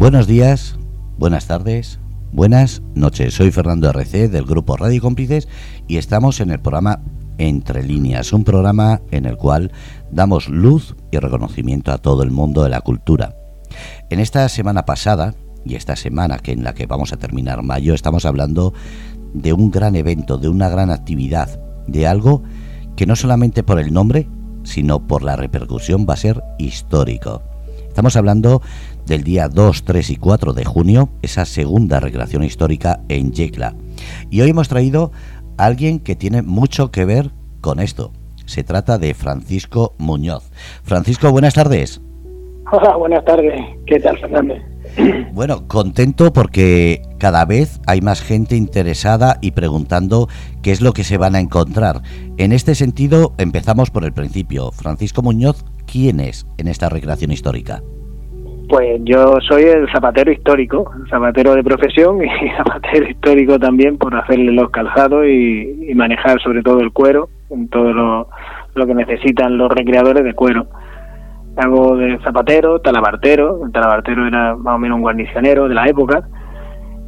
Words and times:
Buenos 0.00 0.26
días, 0.26 0.78
buenas 1.18 1.46
tardes, 1.46 2.00
buenas 2.32 2.80
noches. 2.94 3.34
Soy 3.34 3.50
Fernando 3.50 3.90
RC 3.90 4.30
del 4.30 4.46
grupo 4.46 4.78
Radio 4.78 5.02
Cómplices 5.02 5.46
y 5.88 5.98
estamos 5.98 6.40
en 6.40 6.50
el 6.50 6.58
programa 6.58 7.02
Entre 7.36 7.82
Líneas, 7.82 8.32
un 8.32 8.42
programa 8.42 9.02
en 9.10 9.26
el 9.26 9.36
cual 9.36 9.72
damos 10.10 10.48
luz 10.48 10.96
y 11.12 11.18
reconocimiento 11.18 11.92
a 11.92 11.98
todo 11.98 12.22
el 12.22 12.30
mundo 12.30 12.62
de 12.62 12.70
la 12.70 12.80
cultura. 12.80 13.36
En 14.08 14.20
esta 14.20 14.48
semana 14.48 14.86
pasada 14.86 15.34
y 15.66 15.74
esta 15.74 15.96
semana 15.96 16.38
que 16.38 16.52
en 16.52 16.64
la 16.64 16.72
que 16.72 16.86
vamos 16.86 17.12
a 17.12 17.18
terminar 17.18 17.62
mayo 17.62 17.92
estamos 17.92 18.24
hablando 18.24 18.72
de 19.34 19.52
un 19.52 19.70
gran 19.70 19.96
evento, 19.96 20.38
de 20.38 20.48
una 20.48 20.70
gran 20.70 20.90
actividad, 20.90 21.60
de 21.86 22.06
algo 22.06 22.42
que 22.96 23.04
no 23.04 23.16
solamente 23.16 23.62
por 23.62 23.78
el 23.78 23.92
nombre, 23.92 24.30
sino 24.62 25.06
por 25.06 25.22
la 25.22 25.36
repercusión 25.36 26.06
va 26.08 26.14
a 26.14 26.16
ser 26.16 26.42
histórico. 26.58 27.49
Estamos 27.90 28.14
hablando 28.14 28.62
del 29.04 29.24
día 29.24 29.48
2, 29.48 29.82
3 29.82 30.10
y 30.10 30.16
4 30.16 30.52
de 30.52 30.64
junio, 30.64 31.08
esa 31.22 31.44
segunda 31.44 31.98
recreación 31.98 32.44
histórica 32.44 33.00
en 33.08 33.32
Yecla. 33.32 33.74
Y 34.30 34.42
hoy 34.42 34.50
hemos 34.50 34.68
traído 34.68 35.10
a 35.58 35.66
alguien 35.66 35.98
que 35.98 36.14
tiene 36.14 36.42
mucho 36.42 36.92
que 36.92 37.04
ver 37.04 37.32
con 37.60 37.80
esto. 37.80 38.12
Se 38.46 38.62
trata 38.62 38.96
de 38.96 39.12
Francisco 39.12 39.96
Muñoz. 39.98 40.52
Francisco, 40.84 41.32
buenas 41.32 41.54
tardes. 41.54 42.00
Hola, 42.70 42.96
buenas 42.96 43.24
tardes. 43.24 43.60
¿Qué 43.86 43.98
tal, 43.98 44.16
Fernández? 44.18 44.62
Bueno, 45.32 45.66
contento 45.66 46.32
porque 46.32 47.02
cada 47.18 47.44
vez 47.44 47.80
hay 47.86 48.00
más 48.00 48.22
gente 48.22 48.56
interesada 48.56 49.38
y 49.40 49.50
preguntando 49.50 50.28
qué 50.62 50.70
es 50.70 50.80
lo 50.80 50.92
que 50.92 51.04
se 51.04 51.16
van 51.18 51.34
a 51.34 51.40
encontrar. 51.40 52.02
En 52.36 52.52
este 52.52 52.74
sentido, 52.74 53.34
empezamos 53.38 53.90
por 53.90 54.04
el 54.04 54.12
principio. 54.12 54.70
Francisco 54.72 55.22
Muñoz, 55.22 55.64
¿quién 55.90 56.20
es 56.20 56.46
en 56.58 56.68
esta 56.68 56.88
recreación 56.88 57.32
histórica? 57.32 57.82
Pues 58.68 59.00
yo 59.02 59.36
soy 59.48 59.64
el 59.64 59.90
zapatero 59.90 60.30
histórico, 60.30 60.92
zapatero 61.10 61.54
de 61.56 61.64
profesión 61.64 62.22
y 62.24 62.28
zapatero 62.56 63.08
histórico 63.10 63.58
también 63.58 63.98
por 63.98 64.14
hacerle 64.14 64.52
los 64.52 64.70
calzados 64.70 65.26
y, 65.26 65.92
manejar 65.94 66.40
sobre 66.40 66.62
todo 66.62 66.80
el 66.80 66.92
cuero, 66.92 67.28
en 67.50 67.68
todo 67.68 67.92
lo, 67.92 68.86
que 68.86 68.94
necesitan 68.94 69.58
los 69.58 69.70
recreadores 69.70 70.24
de 70.24 70.34
cuero 70.34 70.66
hago 71.56 71.96
de 71.96 72.16
zapatero, 72.20 72.80
talabartero, 72.80 73.66
el 73.66 73.72
talabartero 73.72 74.26
era 74.26 74.54
más 74.56 74.76
o 74.76 74.78
menos 74.78 74.96
un 74.96 75.02
guarnicionero 75.02 75.68
de 75.68 75.74
la 75.74 75.86
época, 75.86 76.26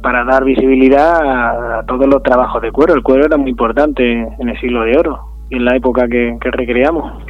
para 0.03 0.25
dar 0.25 0.43
visibilidad 0.43 1.79
a, 1.79 1.85
todos 1.87 2.05
los 2.07 2.21
trabajos 2.21 2.61
de 2.61 2.71
cuero. 2.71 2.93
El 2.93 3.01
cuero 3.01 3.25
era 3.25 3.37
muy 3.37 3.49
importante 3.49 4.03
en 4.11 4.49
el 4.49 4.59
siglo 4.59 4.83
de 4.83 4.97
oro 4.97 5.21
y 5.49 5.55
en 5.55 5.65
la 5.65 5.75
época 5.77 6.07
que 6.07 6.37
recreamos. 6.51 7.23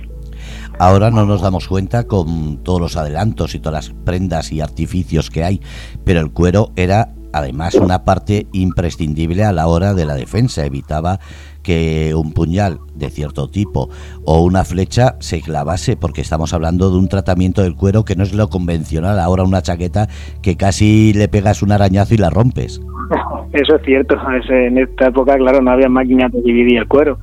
Ahora 0.80 1.12
no 1.12 1.26
nos 1.26 1.42
damos 1.42 1.68
cuenta 1.68 2.08
con 2.08 2.64
todos 2.64 2.82
los 2.82 2.98
adelantos 2.98 3.56
y 3.56 3.60
todas 3.60 3.88
las 3.88 3.96
prendas 4.04 4.52
y 4.52 4.62
artificios 4.62 5.30
que 5.30 5.44
hay, 5.44 5.62
pero 6.04 6.20
el 6.20 6.32
cuero 6.32 6.72
era 6.76 7.10
además 7.34 7.76
una 7.76 8.04
parte 8.06 8.48
imprescindible 8.54 9.44
a 9.44 9.52
la 9.52 9.68
hora 9.68 9.94
de 9.94 10.06
la 10.06 10.16
defensa. 10.16 10.66
Evitaba 10.66 11.20
que 11.64 12.14
un 12.16 12.34
puñal 12.34 12.80
de 12.94 13.10
cierto 13.10 13.50
tipo 13.50 13.90
o 14.26 14.42
una 14.42 14.64
flecha 14.64 15.16
se 15.20 15.42
clavase, 15.42 15.98
porque 15.98 16.22
estamos 16.22 16.54
hablando 16.54 16.92
de 16.92 16.98
un 16.98 17.10
tratamiento 17.10 17.64
del 17.64 17.76
cuero 17.76 18.06
que 18.06 18.16
no 18.16 18.24
es 18.24 18.34
lo 18.34 18.50
convencional. 18.50 19.20
Ahora 19.20 19.44
una 19.44 19.62
chaqueta 19.62 20.08
que 20.42 20.56
casi 20.56 21.14
le 21.14 21.28
pegas 21.28 21.62
un 21.64 21.72
arañazo 21.72 22.14
y 22.14 22.18
la 22.18 22.30
rompes. 22.30 22.82
Eso 23.54 23.76
es 23.76 23.82
cierto. 23.84 24.16
En 24.50 24.78
esta 24.78 25.08
época, 25.08 25.36
claro, 25.38 25.62
no 25.62 25.72
había 25.72 25.90
máquinas 25.90 26.32
de 26.32 26.42
dividir 26.42 26.80
el 26.80 26.88
cuero. 26.88 27.18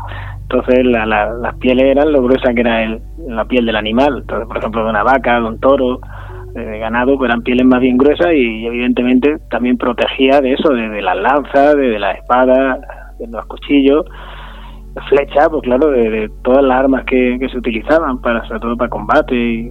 Entonces 0.50 0.84
las 0.84 1.54
pieles 1.58 1.84
eran 1.84 2.12
lo 2.12 2.22
gruesa 2.22 2.52
que 2.52 2.60
era 2.60 2.82
el, 2.82 3.00
la 3.28 3.44
piel 3.44 3.66
del 3.66 3.76
animal. 3.76 4.18
Entonces, 4.22 4.48
por 4.48 4.58
ejemplo, 4.58 4.82
de 4.82 4.90
una 4.90 5.04
vaca, 5.04 5.38
de 5.38 5.46
un 5.46 5.60
toro, 5.60 6.00
de 6.54 6.78
ganado, 6.80 7.16
pues 7.16 7.28
eran 7.28 7.42
pieles 7.42 7.64
más 7.64 7.80
bien 7.80 7.96
gruesas 7.96 8.32
y, 8.34 8.66
evidentemente 8.66 9.36
también 9.48 9.78
protegía 9.78 10.40
de 10.40 10.54
eso, 10.54 10.70
de, 10.70 11.00
las 11.00 11.16
lanzas, 11.16 11.76
de, 11.76 12.00
las 12.00 12.16
espadas, 12.16 12.80
de 13.20 13.28
los 13.28 13.47
cuchillos, 13.47 14.04
flechas, 15.08 15.48
pues 15.50 15.62
claro, 15.62 15.88
de, 15.92 16.28
todas 16.42 16.64
las 16.64 16.80
armas 16.80 17.04
que, 17.04 17.38
se 17.48 17.56
utilizaban, 17.56 18.20
para 18.20 18.44
sobre 18.48 18.58
todo 18.58 18.76
para 18.76 18.91
combate 18.91 19.36
y 19.36 19.70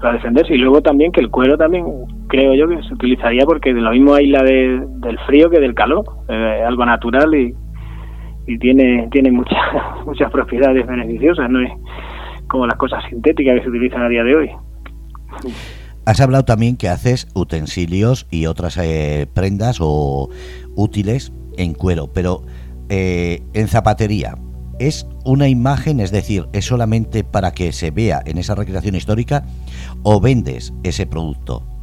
para 0.00 0.14
defenderse. 0.14 0.54
Y 0.54 0.58
luego 0.58 0.80
también 0.80 1.12
que 1.12 1.20
el 1.20 1.30
cuero 1.30 1.58
también 1.58 1.84
creo 2.28 2.54
yo 2.54 2.66
que 2.68 2.82
se 2.84 2.94
utilizaría 2.94 3.44
porque 3.44 3.74
de 3.74 3.82
lo 3.82 3.90
mismo 3.90 4.14
aísla 4.14 4.42
de, 4.42 4.82
del 5.00 5.18
frío 5.26 5.50
que 5.50 5.60
del 5.60 5.74
calor, 5.74 6.04
es 6.26 6.64
algo 6.64 6.86
natural 6.86 7.34
y, 7.34 7.54
y 8.46 8.58
tiene, 8.58 9.08
tiene 9.10 9.30
muchas, 9.30 9.58
muchas 10.06 10.30
propiedades 10.30 10.86
beneficiosas, 10.86 11.50
no 11.50 11.60
es 11.60 11.70
como 12.48 12.66
las 12.66 12.76
cosas 12.78 13.02
sintéticas 13.08 13.56
que 13.56 13.62
se 13.62 13.68
utilizan 13.68 14.02
a 14.02 14.08
día 14.08 14.22
de 14.22 14.34
hoy. 14.34 14.50
Has 16.04 16.20
hablado 16.20 16.44
también 16.44 16.76
que 16.76 16.88
haces 16.88 17.26
utensilios 17.34 18.28
y 18.30 18.46
otras 18.46 18.78
eh, 18.78 19.26
prendas 19.34 19.78
o 19.80 20.30
útiles 20.76 21.32
en 21.56 21.74
cuero, 21.74 22.12
pero 22.12 22.42
eh, 22.88 23.42
en 23.54 23.66
zapatería, 23.66 24.36
¿es 24.78 25.08
una 25.24 25.48
imagen, 25.48 25.98
es 25.98 26.12
decir, 26.12 26.46
es 26.52 26.66
solamente 26.66 27.24
para 27.24 27.50
que 27.50 27.72
se 27.72 27.90
vea 27.90 28.22
en 28.24 28.38
esa 28.38 28.54
recreación 28.54 28.94
histórica 28.94 29.44
o 30.04 30.20
vendes 30.20 30.72
ese 30.84 31.06
producto? 31.06 31.75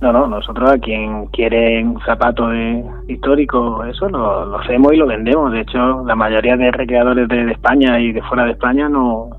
No, 0.00 0.12
no, 0.12 0.26
nosotros 0.26 0.70
a 0.70 0.78
quien 0.78 1.26
quiere 1.26 1.82
un 1.82 1.98
zapato 2.00 2.48
de 2.48 2.84
histórico, 3.08 3.82
eso 3.84 4.08
lo, 4.08 4.58
hacemos 4.58 4.92
y 4.92 4.96
lo 4.96 5.06
vendemos. 5.06 5.52
De 5.52 5.60
hecho, 5.60 6.04
la 6.04 6.14
mayoría 6.14 6.56
de 6.56 6.70
recreadores 6.70 7.28
de, 7.28 7.50
España 7.50 7.98
y 7.98 8.12
de 8.12 8.22
fuera 8.22 8.44
de 8.44 8.52
España 8.52 8.88
no, 8.88 9.30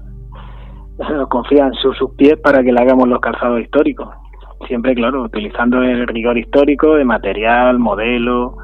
no 0.97 1.29
confían 1.29 1.67
en 1.67 1.73
sus 1.75 2.11
pies 2.15 2.37
para 2.41 2.63
que 2.63 2.71
le 2.71 2.81
hagamos 2.81 3.07
los 3.07 3.19
calzados 3.19 3.61
históricos 3.61 4.09
siempre, 4.65 4.95
claro, 4.95 5.23
utilizando 5.23 5.81
el 5.83 6.07
rigor 6.07 6.37
histórico 6.37 6.95
de 6.95 7.05
material, 7.05 7.77
modelo, 7.79 8.57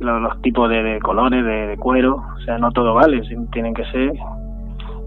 los, 0.00 0.42
tipos 0.42 0.68
de, 0.70 0.98
colores, 1.02 1.44
de, 1.44 1.76
cuero, 1.78 2.22
o 2.36 2.40
sea, 2.44 2.58
no 2.58 2.70
todo 2.72 2.94
vale, 2.94 3.22
tienen 3.52 3.74
que 3.74 3.84
ser 3.86 4.12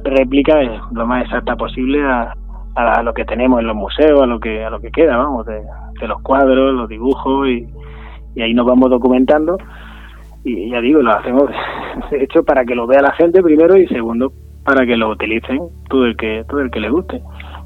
réplicas 0.03 0.65
lo 0.91 1.05
más 1.05 1.25
exacta 1.25 1.55
posible 1.55 2.03
a, 2.03 2.33
a, 2.77 3.01
lo 3.01 3.13
que 3.13 3.25
tenemos 3.25 3.59
en 3.59 3.67
los 3.67 3.75
museos, 3.75 4.21
a 4.21 4.25
lo 4.25 4.39
que 4.39 4.63
a 4.63 4.69
lo 4.69 4.79
que 4.79 4.91
queda, 4.91 5.17
vamos, 5.17 5.45
de, 5.45 5.61
los 6.07 6.21
cuadros, 6.21 6.73
los 6.73 6.87
dibujos 6.87 7.47
y, 7.47 7.67
y 8.35 8.41
ahí 8.41 8.53
nos 8.53 8.65
vamos 8.65 8.89
documentando. 8.89 9.57
Y 10.43 10.69
ya 10.69 10.79
digo, 10.79 11.01
lo 11.01 11.11
hacemos 11.11 11.49
de 12.11 12.23
hecho 12.23 12.43
para 12.43 12.63
que 12.65 12.75
lo 12.75 12.87
vea 12.87 13.01
la 13.01 13.13
gente 13.13 13.41
primero 13.41 13.75
y 13.75 13.87
segundo 13.87 14.31
para 14.63 14.85
que 14.85 14.97
lo 14.97 15.09
utilicen 15.09 15.59
todo 15.89 16.05
el 16.05 16.15
que 16.15 16.43
todo 16.47 16.61
el 16.61 16.69
que 16.69 16.79
le 16.79 16.89
guste. 16.89 17.21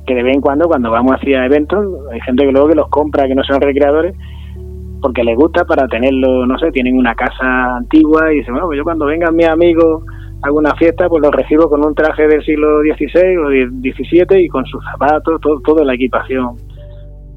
Que 0.06 0.16
de 0.16 0.24
vez 0.24 0.36
en 0.36 0.42
cuando 0.42 0.68
cuando 0.68 0.90
vamos 0.90 1.14
hacia 1.14 1.46
eventos 1.46 1.86
hay 2.12 2.22
gente 2.22 2.46
que 2.46 2.52
luego 2.52 2.70
que 2.70 2.76
los 2.76 2.90
compra 2.90 3.28
que 3.28 3.36
no 3.36 3.44
son 3.44 3.60
recreadores 3.62 4.16
porque 5.02 5.24
les 5.24 5.36
gusta 5.36 5.66
para 5.66 5.88
tenerlo, 5.88 6.46
no 6.46 6.60
sé, 6.60 6.72
tienen 6.72 6.96
una 6.96 7.16
casa 7.16 7.78
antigua 7.78 8.32
y 8.32 8.38
dicen, 8.38 8.54
bueno, 8.54 8.68
pues 8.68 8.78
yo 8.78 8.84
cuando 8.84 9.08
vengan 9.08 9.36
mis 9.36 9.48
amigos 9.48 10.04
a 10.41 10.47
alguna 10.47 10.75
fiesta, 10.75 11.07
pues 11.07 11.22
los 11.22 11.31
recibo 11.31 11.69
con 11.69 11.85
un 11.85 11.94
traje 11.96 12.28
del 12.28 12.44
siglo 12.44 12.81
XVI 12.81 13.38
o 13.38 13.50
XVII 13.50 14.44
y 14.44 14.47
con 14.47 14.66
sus 14.66 14.84
zapatos, 14.85 15.40
todo, 15.41 15.62
toda 15.62 15.85
la 15.85 15.94
equipación 15.94 16.56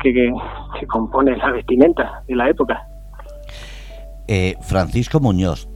que, 0.00 0.12
que, 0.12 0.87
compone 0.87 1.37
la 1.37 1.50
vestimenta 1.50 2.22
de 2.26 2.37
la 2.37 2.48
época. 2.50 2.82
Eh, 4.28 4.54
Francisco 4.62 5.20
Muñoz, 5.20 5.69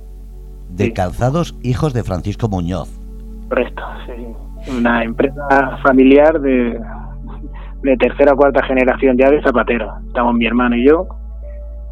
de 0.70 0.92
Calzados 0.92 1.54
Hijos 1.62 1.92
de 1.92 2.02
Francisco 2.02 2.48
Muñoz. 2.48 2.88
Correcto, 3.48 3.82
sí 4.06 4.12
una 4.66 5.04
empresa 5.04 5.78
familiar 5.82 6.40
de, 6.40 6.80
de 7.82 7.96
tercera 7.96 8.32
o 8.32 8.36
cuarta 8.36 8.64
generación 8.64 9.16
ya 9.16 9.30
de 9.30 9.42
zapateros. 9.42 9.90
Estamos 10.06 10.34
mi 10.34 10.46
hermano 10.46 10.76
y 10.76 10.86
yo, 10.86 11.06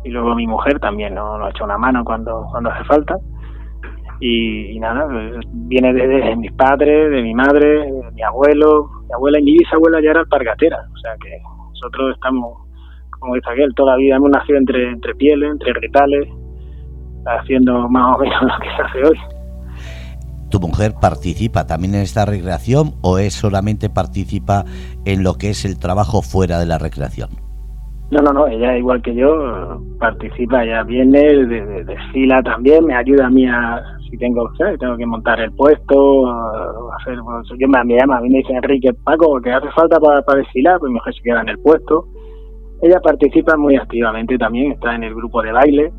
y 0.05 0.11
luego 0.11 0.35
mi 0.35 0.47
mujer 0.47 0.79
también 0.81 1.15
nos, 1.15 1.41
ha 1.43 1.51
hecho 1.51 1.65
una 1.65 1.79
mano 1.79 2.05
cuando, 2.05 2.47
cuando 2.51 2.71
hace 2.71 2.85
falta. 2.85 3.17
Y, 4.21 4.79
nada, 4.81 5.07
pues, 5.09 5.45
viene 5.53 5.93
de, 5.93 6.37
mis 6.37 6.53
padres, 6.53 7.11
de 7.11 7.23
mi 7.23 7.35
madre, 7.35 7.91
de 7.91 8.11
mi 8.13 8.23
abuelo, 8.23 8.91
mi 9.07 9.15
abuela 9.15 9.39
y 9.41 9.43
mi 9.43 9.53
bisabuela 9.59 10.01
ya 10.03 10.11
eran 10.11 10.27
pargateras, 10.29 10.87
o 10.91 10.99
sea 10.99 11.15
que 11.23 11.39
nosotros 11.69 12.15
estamos, 12.15 12.59
como 13.21 13.35
dice 13.35 13.51
aquel, 13.51 13.75
toda 13.75 13.93
la 13.93 13.99
vida 13.99 14.17
hemos 14.17 14.31
nacido 14.31 14.59
entre, 14.59 14.91
entre 14.91 15.15
pieles, 15.15 15.51
entre 15.51 15.73
ritales, 15.75 16.29
haciendo 17.27 17.89
más 17.89 18.17
o 18.17 18.21
menos 18.21 18.43
lo 18.43 18.59
que 18.61 18.69
se 18.77 18.83
hace 18.83 19.09
hoy. 19.09 19.19
¿Tu 20.51 20.61
mujer 20.61 20.93
participa 21.01 21.67
también 21.67 21.97
en 21.97 22.03
esta 22.03 22.25
recreación 22.25 22.95
o 23.03 23.19
es 23.19 23.35
solamente 23.35 23.91
participa 23.91 24.65
en 25.05 25.25
lo 25.25 25.35
que 25.35 25.51
es 25.51 25.65
el 25.65 25.79
trabajo 25.79 26.23
fuera 26.23 26.59
de 26.61 26.67
la 26.67 26.79
recreación? 26.79 27.31
No, 28.13 28.23
no, 28.23 28.33
no, 28.33 28.47
ella 28.47 28.79
igual 28.79 29.03
que 29.03 29.15
yo 29.17 29.83
participa, 29.99 30.63
ella 30.63 30.85
viene, 30.85 31.19
de, 31.19 31.85
desfila 31.85 32.41
también, 32.43 32.85
me 32.87 32.95
ayuda 32.95 33.27
a 33.27 33.31
mí 33.31 33.45
a, 33.47 33.83
si 34.11 34.17
tengo, 34.17 34.51
tengo 34.79 34.97
que 34.97 35.07
montar 35.07 35.41
el 35.41 35.53
puesto, 35.53 36.27
hacer, 36.93 37.19
pues, 37.25 37.49
yo 37.59 37.69
me, 37.69 37.85
me 37.85 37.97
llama, 37.97 38.19
a 38.19 38.21
mí 38.21 38.29
me 38.29 38.39
dice 38.39 38.53
Enrique, 38.53 38.93
Paco, 38.93 39.41
que 39.41 39.53
hace 39.53 39.71
falta 39.73 39.99
para, 39.99 40.23
para 40.23 40.41
desfilar, 40.41 40.79
pues 40.79 40.91
mi 40.91 40.95
mujer 40.95 41.15
se 41.15 41.23
queda 41.23 41.41
en 41.41 41.49
el 41.49 41.59
puesto. 41.59 42.09
Ella 42.83 43.01
participa 43.01 43.57
muy 43.57 43.77
activamente 43.77 44.37
también, 44.39 44.73
está 44.73 44.95
en 44.95 45.05
el 45.05 45.15
grupo 45.15 45.43
de 45.43 45.53
baile, 45.53 45.93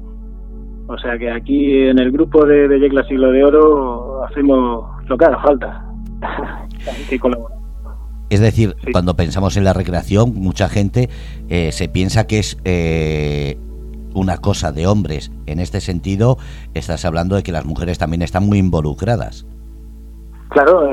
o 0.87 0.97
sea 0.97 1.17
que 1.17 1.29
aquí 1.29 1.87
en 1.87 1.99
el 1.99 2.11
grupo 2.11 2.45
de, 2.45 2.67
de 2.67 2.79
Yecla 2.79 3.03
Siglo 3.07 3.31
de 3.31 3.43
Oro 3.43 4.23
hacemos 4.23 4.85
lo 5.07 5.17
que 5.17 5.25
haga 5.25 5.41
falta. 5.41 5.83
Es 8.29 8.41
decir, 8.41 8.75
cuando 8.91 9.15
pensamos 9.15 9.55
en 9.55 9.63
la 9.63 9.73
recreación, 9.73 10.33
mucha 10.35 10.67
gente 10.67 11.09
eh, 11.47 11.71
se 11.71 11.87
piensa 11.87 12.27
que 12.27 12.39
es 12.39 12.57
eh, 12.65 13.57
una 14.13 14.37
cosa 14.37 14.71
de 14.71 14.87
hombres. 14.87 15.31
En 15.45 15.59
este 15.59 15.81
sentido, 15.81 16.37
estás 16.73 17.05
hablando 17.05 17.35
de 17.35 17.43
que 17.43 17.51
las 17.51 17.65
mujeres 17.65 17.97
también 17.97 18.21
están 18.21 18.45
muy 18.45 18.57
involucradas. 18.57 19.45
Claro, 20.49 20.89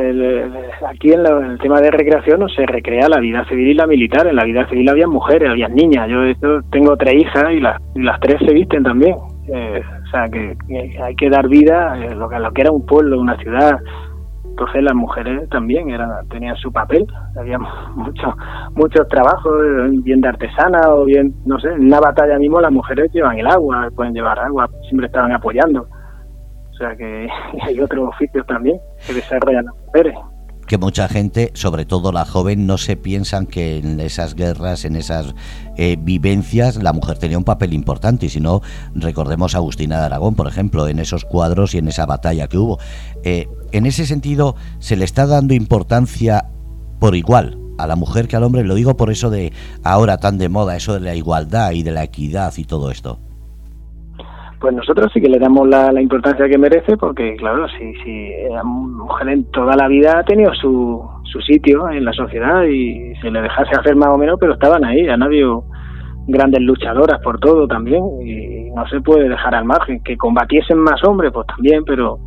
aquí 0.88 1.12
en, 1.12 1.24
el 1.24 1.58
tema 1.58 1.80
de 1.80 1.90
recreación 1.90 2.40
no 2.40 2.48
se 2.48 2.66
recrea 2.66 3.08
la 3.08 3.20
vida 3.20 3.44
civil 3.48 3.68
y 3.68 3.74
la 3.74 3.86
militar. 3.86 4.26
En 4.26 4.36
la 4.36 4.44
vida 4.44 4.68
civil 4.68 4.88
había 4.88 5.06
mujeres, 5.06 5.48
había 5.48 5.68
niñas. 5.68 6.08
Yo, 6.08 6.60
tengo 6.70 6.96
tres 6.96 7.14
hijas 7.14 7.52
y 7.52 7.60
las, 7.60 7.80
las 7.94 8.18
tres 8.20 8.40
se 8.44 8.52
visten 8.52 8.82
también. 8.82 9.14
Eh, 9.46 9.82
o 10.02 10.10
sea, 10.10 10.28
que, 10.28 10.56
hay 11.00 11.14
que 11.14 11.30
dar 11.30 11.48
vida 11.48 11.92
a 11.92 11.96
lo, 11.96 12.28
lo 12.28 12.52
que 12.52 12.62
era 12.62 12.72
un 12.72 12.84
pueblo, 12.84 13.20
una 13.20 13.36
ciudad, 13.36 13.78
entonces 14.54 14.84
las 14.84 14.94
mujeres 14.94 15.48
también 15.48 15.90
eran, 15.90 16.28
tenían 16.28 16.54
su 16.56 16.70
papel, 16.70 17.04
había 17.36 17.58
muchos 17.96 18.34
muchos 18.76 19.08
trabajos, 19.08 19.52
bien 20.04 20.20
de 20.20 20.28
artesana 20.28 20.90
o 20.90 21.04
bien, 21.04 21.34
no 21.44 21.58
sé, 21.58 21.68
en 21.72 21.86
una 21.86 21.98
batalla 21.98 22.38
mismo 22.38 22.60
las 22.60 22.70
mujeres 22.70 23.10
llevan 23.12 23.36
el 23.36 23.48
agua, 23.48 23.88
pueden 23.96 24.14
llevar 24.14 24.38
agua, 24.38 24.70
siempre 24.88 25.08
estaban 25.08 25.32
apoyando. 25.32 25.88
O 26.70 26.76
sea 26.76 26.94
que 26.94 27.28
hay 27.62 27.80
otros 27.80 28.08
oficios 28.10 28.46
también 28.46 28.78
que 29.04 29.14
desarrollan 29.14 29.64
las 29.64 29.74
mujeres 29.86 30.14
que 30.66 30.78
mucha 30.78 31.08
gente, 31.08 31.50
sobre 31.54 31.84
todo 31.84 32.12
la 32.12 32.24
joven, 32.24 32.66
no 32.66 32.78
se 32.78 32.96
piensan 32.96 33.46
que 33.46 33.78
en 33.78 34.00
esas 34.00 34.34
guerras, 34.34 34.84
en 34.84 34.96
esas 34.96 35.34
eh, 35.76 35.96
vivencias, 35.98 36.82
la 36.82 36.92
mujer 36.92 37.18
tenía 37.18 37.38
un 37.38 37.44
papel 37.44 37.72
importante. 37.72 38.26
Y 38.26 38.28
si 38.28 38.40
no, 38.40 38.62
recordemos 38.94 39.54
a 39.54 39.58
Agustina 39.58 39.98
de 39.98 40.06
Aragón, 40.06 40.34
por 40.34 40.48
ejemplo, 40.48 40.88
en 40.88 40.98
esos 40.98 41.24
cuadros 41.24 41.74
y 41.74 41.78
en 41.78 41.88
esa 41.88 42.06
batalla 42.06 42.48
que 42.48 42.58
hubo. 42.58 42.78
Eh, 43.22 43.46
en 43.78 43.86
ese 43.86 44.06
sentido, 44.06 44.56
se 44.78 44.96
le 44.96 45.04
está 45.04 45.26
dando 45.26 45.54
importancia 45.54 46.44
por 47.00 47.16
igual 47.16 47.58
a 47.78 47.86
la 47.86 47.96
mujer 47.96 48.28
que 48.28 48.36
al 48.36 48.44
hombre. 48.44 48.64
Lo 48.64 48.74
digo 48.74 48.96
por 48.96 49.10
eso 49.10 49.30
de 49.30 49.52
ahora 49.82 50.18
tan 50.18 50.38
de 50.38 50.48
moda, 50.48 50.76
eso 50.76 50.94
de 50.94 51.00
la 51.00 51.14
igualdad 51.14 51.72
y 51.72 51.82
de 51.82 51.92
la 51.92 52.04
equidad 52.04 52.52
y 52.56 52.64
todo 52.64 52.90
esto 52.90 53.18
pues 54.64 54.74
nosotros 54.74 55.12
sí 55.12 55.20
que 55.20 55.28
le 55.28 55.38
damos 55.38 55.68
la, 55.68 56.00
importancia 56.00 56.48
que 56.48 56.56
merece 56.56 56.96
porque, 56.96 57.36
claro, 57.36 57.68
si, 57.68 57.94
si 57.96 58.30
la 58.50 58.64
mujer 58.64 59.28
en 59.28 59.44
toda 59.50 59.76
la 59.76 59.88
vida 59.88 60.18
ha 60.18 60.22
tenido 60.22 60.54
su, 60.54 61.06
su 61.24 61.38
sitio 61.42 61.90
en 61.90 62.02
la 62.02 62.14
sociedad 62.14 62.62
y 62.62 63.14
se 63.16 63.30
le 63.30 63.42
dejase 63.42 63.78
hacer 63.78 63.94
más 63.94 64.08
o 64.08 64.16
menos, 64.16 64.38
pero 64.40 64.54
estaban 64.54 64.82
ahí, 64.82 65.06
han 65.06 65.22
habido 65.22 65.64
grandes 66.26 66.62
luchadoras 66.62 67.20
por 67.22 67.38
todo 67.40 67.68
también 67.68 68.04
y 68.24 68.70
no 68.70 68.86
se 68.88 69.02
puede 69.02 69.28
dejar 69.28 69.54
al 69.54 69.66
margen. 69.66 70.02
Que 70.02 70.16
combatiesen 70.16 70.78
más 70.78 71.04
hombres, 71.04 71.30
pues 71.34 71.46
también, 71.46 71.84
pero 71.84 72.18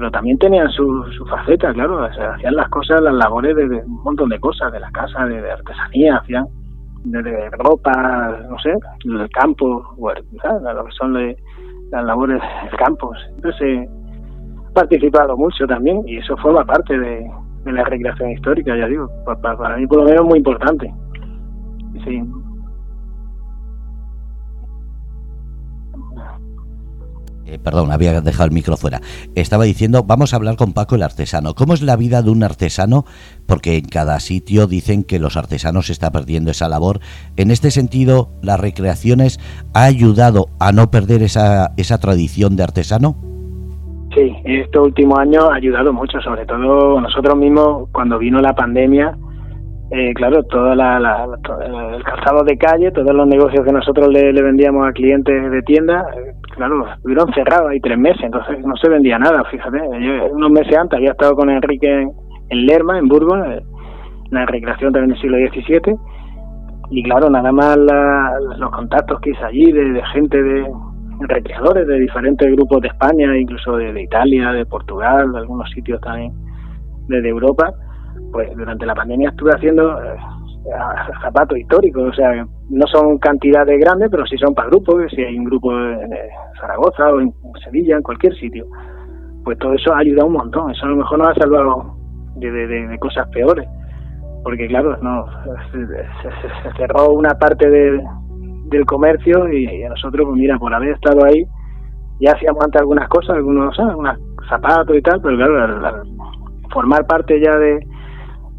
pero 0.00 0.10
también 0.10 0.38
tenían 0.38 0.70
su, 0.70 1.04
su 1.14 1.26
faceta, 1.26 1.74
claro, 1.74 2.02
hacían 2.02 2.54
las 2.54 2.70
cosas, 2.70 3.02
las 3.02 3.12
labores 3.12 3.54
de, 3.54 3.64
un 3.64 4.02
montón 4.02 4.30
de 4.30 4.40
cosas, 4.40 4.72
de 4.72 4.80
la 4.80 4.90
casa, 4.92 5.26
de, 5.26 5.50
artesanía, 5.50 6.16
hacían 6.16 6.46
de, 7.04 7.50
ropa, 7.50 8.38
no 8.48 8.58
sé, 8.60 8.72
del 9.04 9.28
campo, 9.28 9.94
lo 9.98 10.84
que 10.86 10.92
son 10.92 11.12
de, 11.12 11.36
las 11.90 12.02
labores 12.02 12.40
del 12.64 12.78
campo. 12.78 13.12
Entonces 13.34 13.60
he 13.60 13.88
participado 14.72 15.36
mucho 15.36 15.66
también 15.66 16.00
y 16.06 16.16
eso 16.16 16.34
forma 16.38 16.64
parte 16.64 16.98
de, 16.98 17.30
la 17.66 17.84
recreación 17.84 18.30
histórica, 18.30 18.74
ya 18.74 18.86
digo, 18.86 19.06
para, 19.26 19.54
para, 19.58 19.76
mí 19.76 19.86
por 19.86 19.98
lo 19.98 20.04
menos 20.04 20.24
muy 20.24 20.38
importante. 20.38 20.90
Sí. 22.06 22.22
Eh, 27.46 27.58
perdón, 27.58 27.90
había 27.90 28.20
dejado 28.20 28.46
el 28.46 28.52
micro 28.52 28.76
fuera. 28.76 29.00
Estaba 29.34 29.64
diciendo, 29.64 30.04
vamos 30.04 30.32
a 30.32 30.36
hablar 30.36 30.56
con 30.56 30.72
Paco 30.72 30.94
el 30.94 31.02
artesano. 31.02 31.54
¿Cómo 31.54 31.74
es 31.74 31.82
la 31.82 31.96
vida 31.96 32.22
de 32.22 32.30
un 32.30 32.42
artesano? 32.42 33.04
Porque 33.46 33.76
en 33.76 33.86
cada 33.86 34.20
sitio 34.20 34.66
dicen 34.66 35.04
que 35.04 35.18
los 35.18 35.36
artesanos 35.36 35.86
se 35.86 35.92
está 35.92 36.10
perdiendo 36.10 36.50
esa 36.50 36.68
labor. 36.68 37.00
En 37.36 37.50
este 37.50 37.70
sentido, 37.70 38.30
¿las 38.42 38.60
recreaciones 38.60 39.40
ha 39.74 39.84
ayudado 39.84 40.46
a 40.58 40.72
no 40.72 40.90
perder 40.90 41.22
esa, 41.22 41.72
esa 41.76 41.98
tradición 41.98 42.56
de 42.56 42.62
artesano? 42.62 43.16
Sí, 44.14 44.32
estos 44.44 44.86
últimos 44.86 45.18
años 45.18 45.44
ha 45.50 45.54
ayudado 45.54 45.92
mucho, 45.92 46.20
sobre 46.20 46.44
todo 46.44 47.00
nosotros 47.00 47.36
mismos 47.36 47.88
cuando 47.92 48.18
vino 48.18 48.40
la 48.40 48.54
pandemia 48.54 49.16
eh, 49.92 50.14
claro, 50.14 50.44
todo 50.44 50.72
la, 50.76 51.26
el 51.66 52.04
calzado 52.04 52.44
de 52.44 52.56
calle, 52.56 52.92
todos 52.92 53.12
los 53.12 53.26
negocios 53.26 53.64
que 53.64 53.72
nosotros 53.72 54.08
le, 54.08 54.30
vendíamos 54.40 54.88
a 54.88 54.92
clientes 54.92 55.50
de 55.50 55.62
tienda, 55.62 56.06
eh, 56.60 56.68
claro, 56.68 56.92
estuvieron 56.94 57.32
cerrados 57.32 57.70
ahí 57.70 57.80
tres 57.80 57.98
meses, 57.98 58.22
entonces 58.22 58.58
no 58.64 58.76
se 58.76 58.88
vendía 58.88 59.18
nada, 59.18 59.44
fíjate. 59.44 59.78
Yo 59.78 60.26
unos 60.32 60.50
meses 60.50 60.76
antes 60.76 60.96
había 60.96 61.12
estado 61.12 61.34
con 61.34 61.50
Enrique 61.50 62.06
en, 62.48 62.66
Lerma, 62.66 62.98
en 62.98 63.08
Burgos, 63.08 63.38
en 63.46 63.62
la 64.30 64.46
recreación 64.46 64.92
también 64.92 65.12
del 65.12 65.20
siglo 65.20 65.38
XVII, 65.38 65.96
y 66.90 67.02
claro, 67.04 67.30
nada 67.30 67.52
más 67.52 67.76
los 68.58 68.70
contactos 68.70 69.20
que 69.20 69.30
hice 69.30 69.44
allí 69.44 69.72
de, 69.72 70.02
gente 70.12 70.42
de 70.42 70.66
recreadores 71.20 71.86
de 71.86 72.00
diferentes 72.00 72.50
grupos 72.52 72.80
de 72.82 72.88
España, 72.88 73.36
incluso 73.36 73.76
de, 73.76 73.92
de 73.92 74.02
Italia, 74.02 74.52
de 74.52 74.66
Portugal, 74.66 75.32
de 75.32 75.38
algunos 75.38 75.70
sitios 75.70 76.00
también 76.00 76.32
desde 77.08 77.28
Europa 77.28 77.72
pues 78.32 78.56
durante 78.56 78.86
la 78.86 78.94
pandemia 78.94 79.30
estuve 79.30 79.52
haciendo 79.52 80.02
eh, 80.02 80.16
zapatos 81.22 81.58
históricos, 81.58 82.10
o 82.10 82.12
sea, 82.12 82.46
no 82.70 82.86
son 82.86 83.18
cantidades 83.18 83.78
grandes, 83.80 84.08
pero 84.10 84.24
sí 84.26 84.36
son 84.38 84.54
para 84.54 84.68
grupos, 84.68 85.02
si 85.14 85.22
hay 85.22 85.36
un 85.36 85.44
grupo 85.44 85.72
en 85.72 86.10
Zaragoza 86.60 87.08
o 87.12 87.20
en 87.20 87.32
Sevilla, 87.64 87.96
en 87.96 88.02
cualquier 88.02 88.34
sitio, 88.36 88.66
pues 89.44 89.58
todo 89.58 89.74
eso 89.74 89.92
ha 89.92 89.98
ayudado 89.98 90.28
un 90.28 90.34
montón, 90.34 90.70
eso 90.70 90.86
a 90.86 90.90
lo 90.90 90.96
mejor 90.96 91.18
nos 91.18 91.30
ha 91.30 91.40
salvado 91.40 91.96
de, 92.36 92.96
cosas 93.00 93.28
peores, 93.30 93.68
porque 94.44 94.68
claro, 94.68 94.96
no 95.02 95.26
se, 95.72 96.76
cerró 96.76 97.12
una 97.12 97.34
parte 97.34 97.68
del 97.68 98.86
comercio 98.86 99.52
y, 99.52 99.82
a 99.82 99.88
nosotros, 99.88 100.26
pues 100.28 100.38
mira, 100.38 100.56
por 100.58 100.72
haber 100.72 100.90
estado 100.90 101.24
ahí, 101.24 101.44
ya 102.20 102.32
hacíamos 102.32 102.64
antes 102.64 102.80
algunas 102.80 103.08
cosas, 103.08 103.36
algunos, 103.36 103.76
algunos 103.80 104.16
zapatos 104.48 104.96
y 104.96 105.02
tal, 105.02 105.20
pero 105.20 105.36
claro, 105.36 106.02
formar 106.72 107.04
parte 107.06 107.40
ya 107.40 107.56
de 107.56 107.84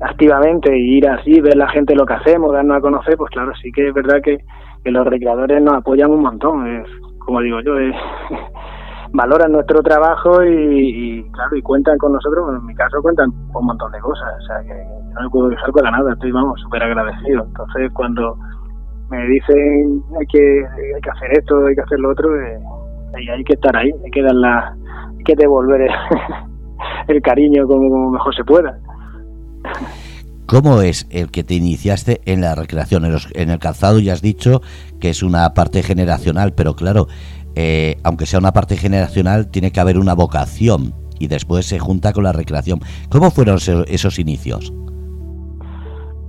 activamente 0.02 0.76
y 0.76 0.98
ir 0.98 1.08
así, 1.08 1.40
ver 1.42 1.56
la 1.56 1.70
gente 1.70 1.96
lo 1.96 2.06
que 2.06 2.14
hacemos, 2.14 2.54
darnos 2.54 2.78
a 2.78 2.82
conocer, 2.82 3.16
pues 3.18 3.30
claro, 3.32 3.52
sí 3.62 3.72
que 3.72 3.88
es 3.88 3.94
verdad 3.94 4.22
que, 4.24 4.40
los 4.84 5.06
recreadores 5.06 5.62
nos 5.62 5.76
apoyan 5.76 6.10
un 6.10 6.22
montón, 6.22 6.66
es, 6.68 6.88
como 7.20 7.40
digo 7.42 7.60
yo, 7.62 7.74
valoran 9.14 9.52
nuestro 9.52 9.84
trabajo 9.84 10.44
y, 10.44 11.24
claro, 11.34 11.56
y 11.56 11.62
cuentan 11.62 12.00
con 12.00 12.14
nosotros, 12.14 12.56
en 12.56 12.66
mi 12.66 12.74
caso 12.74 13.00
cuentan 13.02 13.30
un 13.30 13.66
montón 13.66 13.92
de 13.92 14.00
cosas, 14.00 14.28
o 14.40 14.46
sea 14.48 14.64
que 14.64 14.74
no 15.14 15.22
me 15.22 15.30
puedo 15.30 15.50
dejar 15.50 15.72
para 15.72 15.92
nada, 15.92 16.14
estoy, 16.14 16.32
vamos, 16.32 16.60
súper 16.62 16.82
agradecido. 16.82 17.44
Entonces, 17.44 17.92
cuando 17.94 18.36
me 19.12 19.26
dicen 19.28 20.02
hay 20.20 20.26
que, 20.28 20.66
hay 20.96 21.02
que 21.02 21.10
hacer 21.10 21.38
esto, 21.38 21.66
hay 21.68 21.76
que 21.76 21.82
hacer 21.82 22.00
lo 22.00 22.12
otro, 22.12 22.42
eh, 22.42 22.60
hay, 23.14 23.44
que 23.44 23.54
estar 23.54 23.76
ahí, 23.76 23.92
hay 24.04 24.12
que 24.12 24.24
dar 24.24 24.36
la, 24.36 24.76
hay 25.18 25.24
que 25.24 25.36
devolver 25.36 25.82
el, 27.08 27.22
cariño 27.22 27.68
como 27.68 28.10
mejor 28.10 28.34
se 28.34 28.44
pueda. 28.44 28.78
¿Cómo 30.52 30.82
es 30.82 31.08
el 31.12 31.32
que 31.32 31.46
te 31.46 31.54
iniciaste 31.54 32.20
en 32.26 32.42
la 32.42 32.56
recreación? 32.56 33.06
En, 33.06 33.50
el 33.50 33.60
calzado 33.60 34.00
ya 34.00 34.12
has 34.12 34.22
dicho 34.22 34.62
que 35.00 35.10
es 35.10 35.24
una 35.24 35.54
parte 35.54 35.82
generacional, 35.82 36.52
pero 36.54 36.76
claro, 36.76 37.08
eh, 37.56 37.96
aunque 38.04 38.26
sea 38.26 38.40
una 38.40 38.52
parte 38.52 38.76
generacional, 38.76 39.50
tiene 39.50 39.72
que 39.72 39.80
haber 39.80 39.98
una 39.98 40.14
vocación 40.14 40.94
y 41.20 41.28
después 41.28 41.66
se 41.66 41.80
junta 41.80 42.12
con 42.12 42.26
la 42.26 42.34
recreación. 42.34 42.82
¿Cómo 43.10 43.32
fueron 43.32 43.60
esos, 43.88 44.20
inicios? 44.20 44.74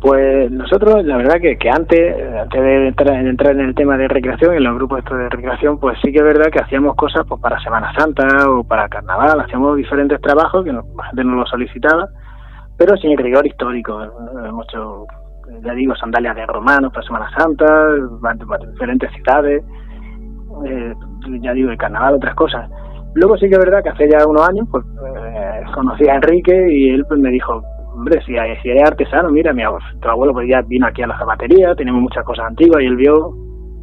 Pues 0.01 0.53
nosotros, 0.53 1.05
la 1.05 1.17
verdad 1.17 1.41
que, 1.41 1.69
antes, 1.69 2.15
antes 2.43 2.63
de 2.63 2.89
entrar, 3.27 3.55
en 3.55 3.61
el 3.61 3.75
tema 3.75 3.97
de 3.97 4.07
recreación, 4.07 4.55
en 4.55 4.63
los 4.63 4.77
grupos 4.77 5.03
de 5.05 5.31
recreación, 5.31 5.81
pues 5.81 5.99
sí 6.01 6.13
que 6.13 6.19
es 6.19 6.25
verdad 6.25 6.49
que 6.53 6.61
hacíamos 6.61 6.95
cosas 6.95 7.25
pues, 7.27 7.41
para 7.41 7.61
Semana 7.61 7.93
Santa 7.99 8.49
o 8.49 8.63
para 8.63 8.89
Carnaval, 8.89 9.41
hacíamos 9.41 9.77
diferentes 9.77 10.21
trabajos 10.21 10.65
que 10.65 10.73
la 10.73 10.83
gente 11.09 11.25
nos 11.25 11.39
lo 11.39 11.47
solicitaba 11.47 12.09
pero 12.77 12.97
sin 12.97 13.17
rigor 13.17 13.47
histórico. 13.47 13.99
Mucho, 14.53 15.07
ya 15.65 15.73
digo, 15.75 15.95
sandalias 15.97 16.37
de 16.37 16.47
romanos 16.47 16.93
para 16.93 17.07
Semana 17.07 17.31
Santa, 17.37 17.67
diferentes 18.73 19.11
ciudades, 19.13 19.63
eh, 20.67 20.95
ya 21.41 21.53
digo, 21.53 21.71
el 21.71 21.79
carnaval, 21.79 22.15
otras 22.15 22.35
cosas. 22.35 22.69
Luego 23.15 23.37
sí 23.37 23.49
que 23.49 23.55
es 23.55 23.59
verdad 23.59 23.83
que 23.83 23.91
hace 23.91 24.09
ya 24.09 24.27
unos 24.27 24.49
años, 24.49 24.67
pues 24.71 24.85
eh, 24.85 25.63
conocí 25.75 26.09
a 26.09 26.15
Enrique 26.15 26.67
y 26.71 26.91
él 26.91 27.05
pues 27.07 27.21
me 27.21 27.31
dijo, 27.31 27.63
hombre, 27.95 28.21
si, 28.25 28.35
si 28.63 28.69
eres 28.71 28.85
artesano, 28.85 29.31
mira, 29.31 29.53
mi 29.53 29.63
abuelo, 29.63 29.85
tu 30.01 30.09
abuelo 30.09 30.33
pues 30.33 30.49
ya 30.49 30.63
vino 30.63 30.87
aquí 30.87 31.03
a 31.03 31.07
la 31.07 31.19
zapatería, 31.19 31.75
tenemos 31.75 32.01
muchas 32.01 32.25
cosas 32.25 32.47
antiguas 32.47 32.83
y 32.83 32.87
él 32.87 32.97
vio 32.97 33.35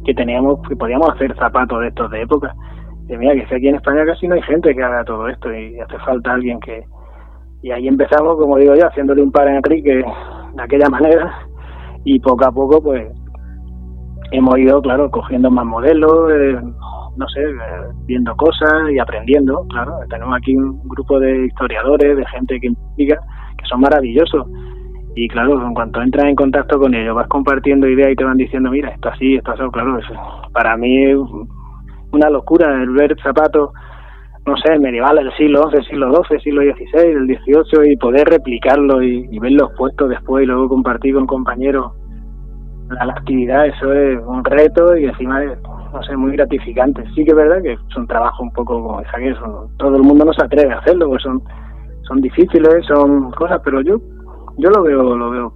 que 0.04 0.14
teníamos, 0.14 0.60
que 0.68 0.76
podíamos 0.76 1.10
hacer 1.10 1.34
zapatos 1.36 1.80
de 1.80 1.88
estos 1.88 2.10
de 2.10 2.22
época. 2.22 2.54
Y 3.08 3.16
mira, 3.16 3.34
que 3.34 3.54
aquí 3.54 3.68
en 3.68 3.76
España 3.76 4.04
casi 4.04 4.26
no 4.26 4.34
hay 4.34 4.42
gente 4.42 4.74
que 4.74 4.82
haga 4.82 5.04
todo 5.04 5.28
esto 5.28 5.52
y 5.52 5.78
hace 5.78 5.98
falta 5.98 6.32
alguien 6.32 6.58
que, 6.60 6.84
y 7.62 7.70
ahí 7.70 7.88
empezamos, 7.88 8.36
como 8.36 8.56
digo 8.56 8.74
yo, 8.74 8.86
haciéndole 8.86 9.22
un 9.22 9.32
par 9.32 9.48
a 9.48 9.56
Enrique 9.56 10.02
de 10.54 10.62
aquella 10.62 10.88
manera 10.88 11.32
y 12.04 12.18
poco 12.20 12.46
a 12.46 12.52
poco 12.52 12.82
pues 12.82 13.06
hemos 14.32 14.58
ido, 14.58 14.80
claro, 14.80 15.10
cogiendo 15.10 15.50
más 15.50 15.66
modelos, 15.66 16.30
eh, 16.32 16.58
no 17.16 17.28
sé, 17.28 17.42
eh, 17.42 17.54
viendo 18.06 18.34
cosas 18.36 18.90
y 18.92 18.98
aprendiendo, 18.98 19.66
claro. 19.68 19.98
Tenemos 20.08 20.36
aquí 20.36 20.54
un 20.54 20.80
grupo 20.88 21.18
de 21.18 21.46
historiadores, 21.46 22.16
de 22.16 22.26
gente 22.26 22.60
que 22.60 22.68
investiga, 22.68 23.20
que 23.58 23.66
son 23.68 23.80
maravillosos. 23.80 24.46
y 25.16 25.26
claro, 25.28 25.60
en 25.66 25.74
cuanto 25.74 26.00
entras 26.00 26.26
en 26.26 26.36
contacto 26.36 26.78
con 26.78 26.94
ellos, 26.94 27.16
vas 27.16 27.26
compartiendo 27.28 27.88
ideas 27.88 28.12
y 28.12 28.16
te 28.16 28.24
van 28.24 28.36
diciendo, 28.36 28.70
mira, 28.70 28.90
esto 28.90 29.08
así, 29.08 29.34
esto 29.34 29.50
así, 29.50 29.62
claro, 29.72 29.98
eso, 29.98 30.14
para 30.52 30.76
mí 30.76 31.04
es 31.04 31.18
una 32.12 32.30
locura 32.30 32.80
el 32.80 32.90
ver 32.90 33.16
zapatos, 33.20 33.70
no 34.46 34.56
sé, 34.56 34.78
medievales 34.78 35.24
del 35.24 35.36
siglo 35.36 35.70
XI, 35.70 35.82
siglo 35.84 36.24
XII, 36.24 36.40
siglo 36.40 36.62
XVI, 36.62 37.14
del 37.14 37.26
XVIII 37.26 37.92
y 37.92 37.96
poder 37.96 38.28
replicarlo 38.28 39.02
y, 39.02 39.28
y 39.30 39.38
verlos 39.38 39.70
puestos 39.76 40.08
después 40.08 40.44
y 40.44 40.46
luego 40.46 40.68
compartir 40.68 41.14
con 41.14 41.26
compañeros 41.26 41.92
la, 42.90 43.12
actividad, 43.12 43.66
eso 43.66 43.92
es 43.92 44.18
un 44.26 44.44
reto 44.44 44.96
y 44.96 45.04
encima 45.04 45.44
es, 45.44 45.58
no 45.92 46.02
sé, 46.02 46.16
muy 46.16 46.32
gratificante. 46.32 47.04
Sí 47.14 47.24
que 47.24 47.30
es 47.30 47.36
verdad 47.36 47.62
que 47.62 47.72
es 47.72 47.96
un 47.96 48.06
trabajo 48.06 48.42
un 48.42 48.52
poco 48.52 48.82
como 48.82 49.00
esa 49.00 49.18
que 49.18 49.34
todo 49.78 49.96
el 49.96 50.02
mundo 50.02 50.24
no 50.24 50.32
se 50.32 50.44
atreve 50.44 50.72
a 50.72 50.78
hacerlo, 50.78 51.08
pues 51.08 51.22
son, 51.22 51.42
son 52.02 52.20
difíciles, 52.20 52.84
son 52.86 53.30
cosas, 53.32 53.60
pero 53.64 53.80
yo 53.82 54.00
yo 54.58 54.68
lo 54.70 54.82
veo, 54.82 55.16
lo 55.16 55.30
veo, 55.30 55.52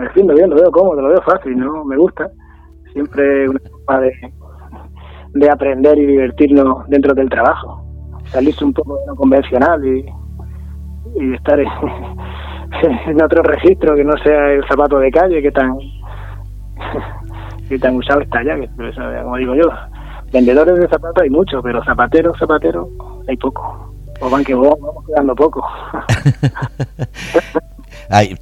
defiendo 0.00 0.34
bien, 0.34 0.48
lo 0.48 0.56
veo 0.56 0.70
cómodo, 0.70 1.02
lo 1.02 1.08
veo 1.08 1.22
fácil, 1.22 1.58
¿no? 1.58 1.84
Me 1.84 1.96
gusta. 1.96 2.30
Siempre 2.92 3.48
una 3.48 3.60
forma 3.60 4.00
de, 4.00 4.12
de 5.34 5.50
aprender 5.50 5.98
y 5.98 6.06
divertirnos 6.06 6.88
dentro 6.88 7.12
del 7.14 7.28
trabajo. 7.28 7.81
Salirse 8.30 8.64
un 8.64 8.72
poco 8.72 8.98
de 8.98 9.06
lo 9.06 9.16
convencional 9.16 9.86
y, 9.86 10.06
y 11.20 11.34
estar 11.34 11.60
en, 11.60 13.22
otro 13.22 13.42
registro 13.42 13.94
que 13.94 14.04
no 14.04 14.16
sea 14.18 14.52
el 14.52 14.66
zapato 14.66 14.98
de 14.98 15.10
calle 15.10 15.42
que 15.42 15.50
tan 15.50 15.76
que 17.68 17.78
tan 17.78 17.96
usado 17.96 18.20
está 18.20 18.42
ya, 18.42 18.56
que, 18.56 18.68
como 19.22 19.36
digo 19.36 19.54
yo, 19.54 19.70
vendedores 20.32 20.78
de 20.78 20.88
zapatos 20.88 21.22
hay 21.22 21.30
muchos, 21.30 21.62
pero 21.62 21.82
zapateros, 21.84 22.36
zapateros 22.38 22.88
hay 23.28 23.36
poco. 23.36 23.94
O 24.20 24.30
van 24.30 24.44
que 24.44 24.54
vamos 24.54 25.04
quedando 25.06 25.34
poco. 25.34 25.64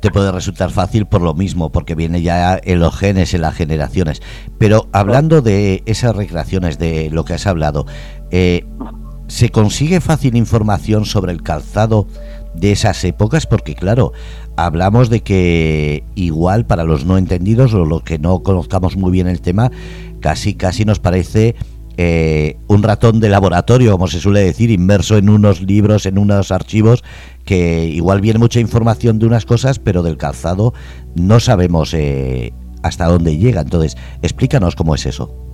Te 0.00 0.10
puede 0.10 0.32
resultar 0.32 0.70
fácil 0.70 1.06
por 1.06 1.22
lo 1.22 1.34
mismo, 1.34 1.70
porque 1.70 1.94
viene 1.94 2.22
ya 2.22 2.58
en 2.62 2.80
los 2.80 2.96
genes, 2.96 3.34
en 3.34 3.42
las 3.42 3.54
generaciones. 3.54 4.22
Pero 4.58 4.86
hablando 4.92 5.42
de 5.42 5.82
esas 5.86 6.16
recreaciones, 6.16 6.78
de 6.78 7.10
lo 7.10 7.24
que 7.24 7.34
has 7.34 7.46
hablado, 7.46 7.86
eh, 8.30 8.66
¿se 9.30 9.50
consigue 9.50 10.00
fácil 10.00 10.36
información 10.36 11.04
sobre 11.04 11.30
el 11.32 11.42
calzado 11.42 12.08
de 12.54 12.72
esas 12.72 13.04
épocas? 13.04 13.46
Porque 13.46 13.76
claro, 13.76 14.12
hablamos 14.56 15.08
de 15.08 15.20
que 15.20 16.02
igual 16.16 16.66
para 16.66 16.82
los 16.82 17.04
no 17.04 17.16
entendidos 17.16 17.72
o 17.72 17.84
los 17.84 18.02
que 18.02 18.18
no 18.18 18.42
conozcamos 18.42 18.96
muy 18.96 19.12
bien 19.12 19.28
el 19.28 19.40
tema, 19.40 19.70
casi 20.20 20.54
casi 20.54 20.84
nos 20.84 20.98
parece 20.98 21.54
eh, 21.96 22.56
un 22.66 22.82
ratón 22.82 23.20
de 23.20 23.28
laboratorio, 23.28 23.92
como 23.92 24.08
se 24.08 24.18
suele 24.18 24.40
decir, 24.40 24.70
inmerso 24.70 25.16
en 25.16 25.28
unos 25.28 25.62
libros, 25.62 26.06
en 26.06 26.18
unos 26.18 26.50
archivos, 26.50 27.04
que 27.44 27.86
igual 27.86 28.20
viene 28.20 28.40
mucha 28.40 28.58
información 28.58 29.20
de 29.20 29.26
unas 29.26 29.46
cosas, 29.46 29.78
pero 29.78 30.02
del 30.02 30.16
calzado 30.16 30.74
no 31.14 31.38
sabemos 31.38 31.94
eh, 31.94 32.52
hasta 32.82 33.06
dónde 33.06 33.38
llega. 33.38 33.60
Entonces, 33.60 33.96
explícanos 34.22 34.74
cómo 34.74 34.96
es 34.96 35.06
eso. 35.06 35.49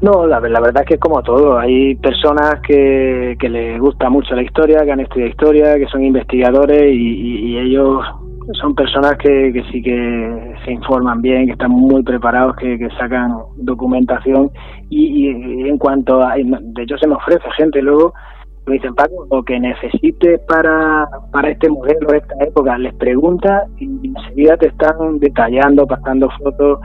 No, 0.00 0.26
la, 0.26 0.38
la, 0.38 0.60
verdad 0.60 0.82
es 0.82 0.88
que 0.88 0.94
es 0.94 1.00
como 1.00 1.22
todo. 1.22 1.58
Hay 1.58 1.96
personas 1.96 2.60
que, 2.66 3.36
les 3.40 3.80
gusta 3.80 4.08
mucho 4.08 4.34
la 4.36 4.42
historia, 4.42 4.84
que 4.84 4.92
han 4.92 5.00
estudiado 5.00 5.30
historia, 5.30 5.76
que 5.76 5.86
son 5.86 6.04
investigadores 6.04 6.94
y, 6.94 7.58
ellos 7.58 8.04
son 8.60 8.74
personas 8.74 9.16
que, 9.18 9.52
sí 9.72 9.82
que 9.82 10.54
se 10.64 10.72
informan 10.72 11.20
bien, 11.20 11.46
que 11.46 11.52
están 11.52 11.72
muy 11.72 12.02
preparados, 12.04 12.54
que, 12.56 12.78
sacan 12.98 13.32
documentación 13.56 14.50
y, 14.88 15.26
y, 15.26 15.68
en 15.68 15.78
cuanto 15.78 16.22
a, 16.22 16.34
de 16.36 16.82
hecho 16.82 16.96
se 16.98 17.08
me 17.08 17.14
ofrece 17.14 17.44
gente 17.56 17.82
luego 17.82 18.14
me 18.68 18.74
dicen 18.74 18.94
Paco 18.94 19.26
lo 19.30 19.42
que 19.42 19.58
necesites 19.58 20.40
para, 20.46 21.08
para 21.32 21.50
este 21.50 21.68
modelo 21.68 22.08
de 22.10 22.18
esta 22.18 22.34
época 22.44 22.78
les 22.78 22.94
preguntas 22.94 23.64
y 23.78 23.86
enseguida 24.08 24.56
te 24.56 24.68
están 24.68 25.18
detallando, 25.18 25.86
pasando 25.86 26.28
fotos 26.38 26.78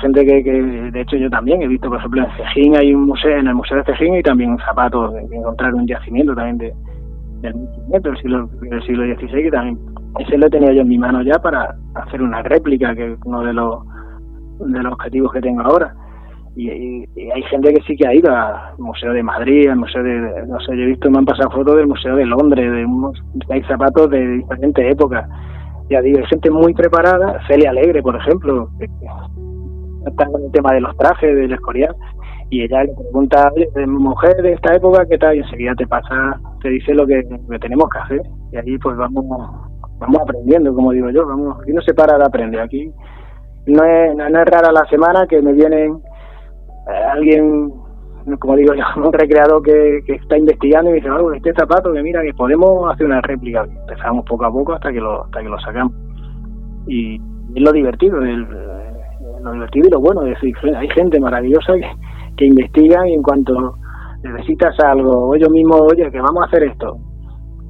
gente 0.00 0.24
que, 0.24 0.42
que 0.42 0.52
de 0.52 1.00
hecho 1.00 1.16
yo 1.16 1.28
también 1.30 1.62
he 1.62 1.68
visto 1.68 1.88
por 1.88 1.98
ejemplo 1.98 2.22
en 2.22 2.30
Cejín 2.36 2.76
hay 2.76 2.94
un 2.94 3.06
museo 3.06 3.36
en 3.36 3.48
el 3.48 3.54
museo 3.54 3.78
de 3.78 3.84
Cejín 3.84 4.14
y 4.14 4.22
también 4.22 4.56
zapatos 4.58 5.12
que 5.28 5.36
encontraron 5.36 5.80
un 5.80 5.86
yacimiento 5.86 6.34
también 6.34 6.58
de 6.58 6.74
del 7.42 7.54
del 8.02 8.16
siglo, 8.18 8.48
del 8.60 8.82
siglo 8.82 9.04
XVI 9.04 9.42
que 9.42 9.50
también 9.50 9.78
ese 10.18 10.36
lo 10.36 10.46
he 10.46 10.50
tenido 10.50 10.72
yo 10.72 10.82
en 10.82 10.88
mi 10.88 10.98
mano 10.98 11.22
ya 11.22 11.38
para 11.38 11.74
hacer 11.94 12.20
una 12.22 12.42
réplica, 12.42 12.94
que 12.94 13.12
es 13.12 13.18
uno 13.24 13.42
de 13.42 13.52
los, 13.52 13.84
de 14.58 14.82
los 14.82 14.92
objetivos 14.92 15.32
que 15.32 15.40
tengo 15.40 15.62
ahora. 15.62 15.94
Y, 16.56 17.06
hay 17.32 17.42
gente 17.48 17.72
que 17.72 17.82
sí 17.82 17.96
que 17.96 18.08
ha 18.08 18.14
ido 18.14 18.34
al 18.34 18.76
Museo 18.78 19.12
de 19.12 19.22
Madrid, 19.22 19.68
al 19.68 19.76
Museo 19.76 20.02
de, 20.02 20.46
no 20.48 20.58
sé, 20.60 20.76
yo 20.76 20.82
he 20.82 20.86
visto, 20.86 21.10
me 21.10 21.18
han 21.18 21.24
pasado 21.24 21.50
fotos 21.50 21.76
del 21.76 21.86
Museo 21.86 22.16
de 22.16 22.26
Londres, 22.26 22.72
de 22.72 22.84
unos, 22.84 23.22
hay 23.48 23.62
zapatos 23.62 24.10
de 24.10 24.38
diferentes 24.38 24.92
épocas. 24.92 25.28
Ya 25.88 26.00
digo, 26.00 26.20
gente 26.28 26.50
muy 26.50 26.74
preparada, 26.74 27.40
Celia 27.46 27.70
Alegre, 27.70 28.02
por 28.02 28.16
ejemplo, 28.16 28.68
con 30.16 30.42
el 30.42 30.52
tema 30.52 30.72
de 30.72 30.80
los 30.80 30.96
trajes, 30.96 31.34
del 31.34 31.52
escorial, 31.52 31.94
y 32.50 32.62
ella 32.62 32.82
le 32.84 32.94
pregunta, 32.94 33.50
oye, 33.54 33.86
mujer 33.86 34.36
de 34.42 34.52
esta 34.52 34.74
época, 34.74 35.06
¿qué 35.06 35.18
tal? 35.18 35.36
Y 35.36 35.40
enseguida 35.40 35.74
te 35.76 35.86
pasa, 35.86 36.40
te 36.62 36.68
dice 36.68 36.94
lo 36.94 37.06
que, 37.06 37.22
tenemos 37.60 37.88
que 37.90 37.98
hacer. 37.98 38.22
Y 38.52 38.56
ahí 38.56 38.78
pues 38.78 38.96
vamos 38.96 39.24
vamos 40.00 40.22
aprendiendo, 40.22 40.74
como 40.74 40.92
digo 40.92 41.10
yo, 41.10 41.26
vamos, 41.26 41.60
aquí 41.60 41.72
no 41.72 41.82
se 41.82 41.94
para 41.94 42.16
de 42.16 42.24
aprender, 42.24 42.60
aquí 42.60 42.90
no 43.66 43.84
es, 43.84 44.16
no 44.16 44.26
es 44.26 44.46
rara 44.46 44.72
la 44.72 44.86
semana 44.86 45.26
que 45.26 45.42
me 45.42 45.52
viene 45.52 45.84
eh, 45.86 47.04
alguien, 47.12 47.70
como 48.38 48.56
digo 48.56 48.74
yo, 48.74 48.82
un 49.04 49.12
recreador 49.12 49.62
que, 49.62 49.98
está 50.06 50.38
investigando 50.38 50.90
y 50.90 50.94
me 50.94 51.00
dice, 51.00 51.10
oh, 51.10 51.32
este 51.32 51.52
zapato 51.52 51.92
que 51.92 52.02
mira 52.02 52.22
que 52.22 52.34
podemos 52.34 52.92
hacer 52.92 53.06
una 53.06 53.20
réplica, 53.20 53.64
empezamos 53.64 54.24
poco 54.24 54.46
a 54.46 54.50
poco 54.50 54.72
hasta 54.72 54.90
que 54.90 55.00
lo, 55.00 55.24
hasta 55.24 55.42
que 55.42 55.48
lo 55.48 55.60
sacamos. 55.60 55.92
Y 56.86 57.16
es 57.54 57.62
lo 57.62 57.72
divertido, 57.72 58.20
lo 59.42 59.52
divertido 59.52 59.88
y 59.88 59.90
lo 59.90 60.00
bueno, 60.00 60.22
es 60.22 60.40
decir, 60.40 60.54
hay 60.76 60.88
gente 60.90 61.20
maravillosa 61.20 61.74
que, 61.74 61.90
que 62.36 62.46
investiga 62.46 63.08
y 63.08 63.14
en 63.14 63.22
cuanto 63.22 63.74
necesitas 64.22 64.78
algo, 64.80 65.28
o 65.28 65.34
ellos 65.34 65.50
mismos, 65.50 65.80
oye, 65.80 66.10
que 66.10 66.20
vamos 66.20 66.42
a 66.42 66.46
hacer 66.46 66.64
esto, 66.64 66.98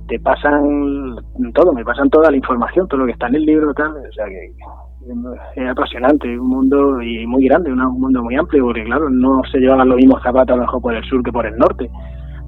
te 0.09 0.19
pasan 0.19 1.17
todo, 1.55 1.73
me 1.73 1.85
pasan 1.85 2.11
toda 2.11 2.31
la 2.31 2.37
información, 2.37 2.89
todo 2.89 3.01
lo 3.01 3.07
que 3.07 3.13
está 3.13 3.29
en 3.29 3.37
el 3.37 3.47
libro, 3.47 3.73
tal, 3.75 3.91
o 3.91 4.13
sea 4.13 4.27
que 4.27 4.53
es 5.57 5.69
apasionante, 5.69 6.39
un 6.39 6.49
mundo 6.49 7.01
y 7.01 7.27
muy 7.27 7.47
grande, 7.47 7.73
un 7.73 7.79
mundo 7.79 8.23
muy 8.23 8.37
amplio, 8.37 8.65
porque 8.65 8.85
claro, 8.85 9.09
no 9.09 9.41
se 9.51 9.59
llevaban 9.59 9.89
los 9.89 9.97
mismos 9.97 10.23
zapatos 10.23 10.55
a 10.55 10.57
lo 10.57 10.63
mejor 10.63 10.83
por 10.83 10.95
el 10.95 11.05
sur 11.05 11.23
que 11.23 11.33
por 11.33 11.47
el 11.47 11.57
norte, 11.57 11.89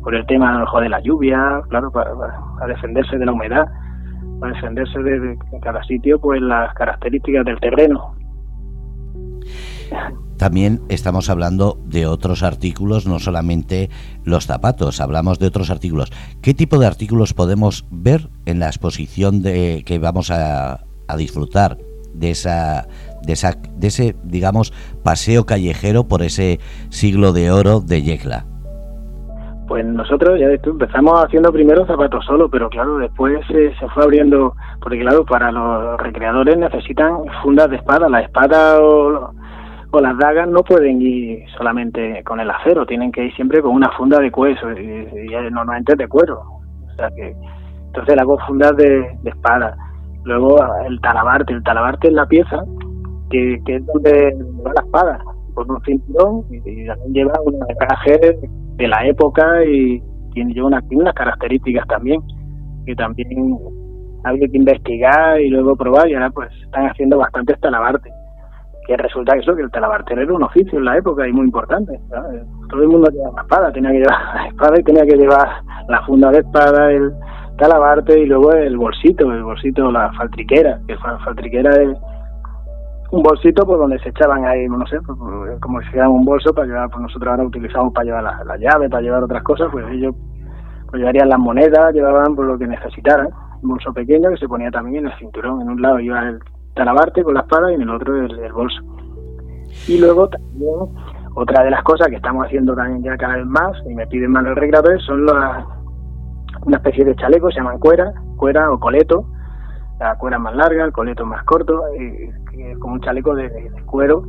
por 0.02 0.14
el 0.14 0.26
tema 0.26 0.50
a 0.50 0.52
lo 0.54 0.60
mejor 0.60 0.82
de 0.82 0.88
la 0.88 1.00
lluvia, 1.00 1.62
claro, 1.68 1.90
para, 1.92 2.10
defenderse 2.66 3.16
de 3.16 3.26
la 3.26 3.32
humedad, 3.32 3.66
para 4.40 4.52
defenderse 4.54 4.98
de, 5.00 5.20
de 5.20 5.38
cada 5.62 5.82
sitio, 5.84 6.20
pues 6.20 6.42
las 6.42 6.74
características 6.74 7.44
del 7.44 7.60
terreno. 7.60 8.14
También 10.36 10.82
estamos 10.88 11.30
hablando 11.30 11.78
de 11.86 12.06
otros 12.06 12.42
artículos, 12.42 13.06
no 13.06 13.20
solamente 13.20 13.90
los 14.24 14.46
zapatos, 14.46 15.00
hablamos 15.00 15.38
de 15.38 15.46
otros 15.46 15.70
artículos. 15.70 16.10
¿Qué 16.40 16.52
tipo 16.52 16.78
de 16.78 16.86
artículos 16.86 17.32
podemos 17.32 17.84
ver 17.90 18.28
en 18.44 18.58
la 18.58 18.66
exposición 18.66 19.42
de 19.42 19.84
que 19.86 19.98
vamos 19.98 20.30
a, 20.30 20.84
a 21.06 21.16
disfrutar 21.16 21.78
de 22.14 22.30
esa, 22.30 22.88
de 23.22 23.32
esa 23.32 23.56
de 23.76 23.86
ese 23.86 24.16
digamos 24.24 24.72
paseo 25.02 25.46
callejero 25.46 26.08
por 26.08 26.22
ese 26.22 26.60
siglo 26.90 27.32
de 27.32 27.50
oro 27.50 27.80
de 27.80 28.02
Yecla? 28.02 28.51
Pues 29.72 29.86
nosotros 29.86 30.38
ya 30.38 30.48
empezamos 30.48 31.24
haciendo 31.24 31.50
primero 31.50 31.86
zapatos 31.86 32.26
solo, 32.26 32.50
pero 32.50 32.68
claro, 32.68 32.98
después 32.98 33.40
se, 33.46 33.74
se 33.76 33.88
fue 33.88 34.02
abriendo, 34.02 34.54
porque 34.82 35.00
claro, 35.00 35.24
para 35.24 35.50
los 35.50 35.98
recreadores 35.98 36.58
necesitan 36.58 37.24
fundas 37.42 37.70
de 37.70 37.76
espada, 37.76 38.06
la 38.10 38.20
espada 38.20 38.82
o 38.82 39.32
o 39.90 40.00
las 40.02 40.18
dagas 40.18 40.46
no 40.46 40.62
pueden 40.62 41.00
ir 41.00 41.48
solamente 41.56 42.22
con 42.24 42.38
el 42.38 42.50
acero, 42.50 42.84
tienen 42.84 43.10
que 43.12 43.24
ir 43.24 43.34
siempre 43.34 43.62
con 43.62 43.72
una 43.72 43.90
funda 43.92 44.18
de 44.18 44.30
cuero, 44.30 44.78
y, 44.78 44.82
y 44.82 45.50
normalmente 45.50 45.96
de 45.96 46.06
cuero. 46.06 46.42
O 46.42 46.94
sea 46.96 47.08
que, 47.16 47.34
entonces 47.86 48.18
hago 48.20 48.36
fundas 48.46 48.76
de, 48.76 49.16
de, 49.22 49.30
espada. 49.30 49.74
Luego 50.24 50.58
el 50.86 51.00
talabarte, 51.00 51.54
el 51.54 51.62
talabarte 51.62 52.08
es 52.08 52.14
la 52.14 52.26
pieza 52.26 52.62
que, 53.30 53.58
que 53.64 53.76
es 53.76 53.86
donde 53.86 54.36
va 54.66 54.72
la 54.74 54.82
espada, 54.82 55.18
con 55.54 55.70
un 55.70 55.82
cinturón 55.82 56.44
y, 56.50 56.56
y 56.56 56.86
también 56.86 57.14
lleva 57.14 57.32
un 57.46 57.58
traje 57.78 58.38
de 58.76 58.88
la 58.88 59.06
época 59.06 59.64
y 59.64 60.02
tiene 60.32 60.62
unas, 60.62 60.82
unas 60.90 61.14
características 61.14 61.86
también, 61.86 62.20
que 62.86 62.94
también 62.94 63.28
había 64.24 64.48
que 64.48 64.56
investigar 64.56 65.40
y 65.40 65.48
luego 65.48 65.76
probar 65.76 66.08
y 66.08 66.14
ahora 66.14 66.30
pues 66.30 66.50
están 66.62 66.86
haciendo 66.86 67.18
bastantes 67.18 67.58
talabartes 67.60 68.12
que 68.86 68.96
resulta 68.96 69.36
eso, 69.36 69.54
que 69.54 69.62
el 69.62 69.70
talabartero 69.70 70.22
era 70.22 70.34
un 70.34 70.42
oficio 70.42 70.78
en 70.78 70.84
la 70.84 70.96
época 70.96 71.26
y 71.26 71.32
muy 71.32 71.46
importante. 71.46 72.00
Todo 72.68 72.82
el 72.82 72.88
mundo 72.88 73.10
llevaba 73.10 73.36
la 73.36 73.42
espada, 73.42 73.72
tenía 73.72 73.90
que 73.92 73.98
llevar 73.98 74.34
la 74.34 74.46
espada 74.48 74.80
y 74.80 74.82
tenía 74.82 75.06
que 75.06 75.16
llevar 75.16 75.48
la 75.88 76.02
funda 76.04 76.30
de 76.30 76.38
espada, 76.38 76.90
el 76.90 77.12
talabarte 77.58 78.18
y 78.18 78.26
luego 78.26 78.52
el 78.52 78.76
bolsito, 78.76 79.30
el 79.32 79.44
bolsito, 79.44 79.90
la 79.90 80.12
faltriquera, 80.14 80.80
que 80.86 80.94
la 80.94 81.18
faltriquera 81.20 81.70
es 81.82 81.96
un 83.12 83.22
bolsito 83.22 83.64
por 83.64 83.78
donde 83.78 83.98
se 84.00 84.08
echaban 84.08 84.44
ahí, 84.44 84.66
no 84.66 84.86
sé, 84.86 84.98
pues, 85.02 85.16
como 85.60 85.80
si 85.82 85.88
fuera 85.90 86.08
un 86.08 86.24
bolso 86.24 86.52
para 86.52 86.66
llevar, 86.66 86.90
pues 86.90 87.02
nosotros 87.02 87.30
ahora 87.30 87.44
utilizamos 87.44 87.92
para 87.92 88.04
llevar 88.04 88.24
la, 88.24 88.44
la 88.44 88.56
llave, 88.56 88.90
para 88.90 89.02
llevar 89.02 89.22
otras 89.22 89.42
cosas, 89.44 89.68
pues 89.70 89.86
ellos 89.92 90.14
pues 90.88 91.00
llevarían 91.00 91.28
las 91.28 91.38
monedas, 91.38 91.94
llevaban 91.94 92.34
por 92.34 92.46
lo 92.46 92.58
que 92.58 92.66
necesitaran 92.66 93.28
bolso 93.62 93.92
pequeño 93.92 94.30
que 94.30 94.36
se 94.36 94.48
ponía 94.48 94.70
también 94.70 95.06
en 95.06 95.12
el 95.12 95.18
cinturón. 95.18 95.62
En 95.62 95.70
un 95.70 95.82
lado 95.82 96.00
iba 96.00 96.28
el 96.28 96.40
talabarte 96.74 97.22
con 97.22 97.34
la 97.34 97.40
espada 97.40 97.70
y 97.70 97.74
en 97.76 97.82
el 97.82 97.90
otro 97.90 98.16
el, 98.16 98.52
bolso. 98.52 98.82
Y 99.88 99.98
luego 99.98 100.28
también 100.28 100.70
otra 101.34 101.64
de 101.64 101.70
las 101.70 101.82
cosas 101.82 102.08
que 102.08 102.16
estamos 102.16 102.46
haciendo 102.46 102.74
también 102.74 103.02
ya 103.02 103.16
cada 103.16 103.36
vez 103.36 103.46
más 103.46 103.72
y 103.88 103.94
me 103.94 104.06
piden 104.06 104.32
más 104.32 104.44
los 104.44 104.54
recreadores 104.54 105.02
son 105.04 105.24
las, 105.24 105.64
una 106.66 106.76
especie 106.76 107.04
de 107.04 107.16
chaleco, 107.16 107.50
se 107.50 107.56
llaman 107.56 107.78
cuera, 107.78 108.12
cuera 108.36 108.70
o 108.70 108.78
coleto. 108.78 109.26
La 109.98 110.16
cuera 110.16 110.38
más 110.38 110.54
larga, 110.54 110.84
el 110.84 110.92
coleto 110.92 111.24
más 111.24 111.44
corto, 111.44 111.82
y, 111.98 112.74
como 112.78 112.94
un 112.94 113.00
chaleco 113.00 113.34
de, 113.34 113.70
cuero 113.86 114.24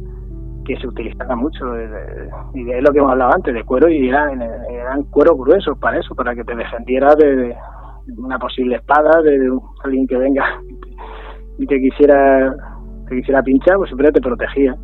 que 0.66 0.78
se 0.78 0.88
utilizaba 0.88 1.36
mucho 1.36 1.66
y 2.54 2.64
de 2.64 2.82
lo 2.82 2.92
que 2.94 3.00
hemos 3.00 3.12
hablado 3.12 3.34
antes 3.34 3.54
de 3.54 3.66
cuero 3.66 3.90
y 3.90 4.08
eran, 4.08 4.42
eran 4.42 5.04
cuero 5.12 5.36
gruesos 5.36 5.78
para 5.78 5.98
eso 5.98 6.16
para 6.16 6.34
que 6.34 6.44
te 6.46 6.56
defendiera 6.56 7.14
de, 7.16 7.54
una 8.18 8.40
posible 8.40 8.78
espada 8.78 9.22
de, 9.22 9.52
alguien 9.84 10.08
que 10.08 10.18
venga 10.18 10.46
y 11.58 11.66
te 11.66 11.80
quisiera 11.80 12.56
te 13.08 13.16
quisiera 13.18 13.44
pinchar 13.44 13.78
pues 13.78 13.90
siempre 13.90 14.12
te 14.12 14.22
protegía. 14.22 14.76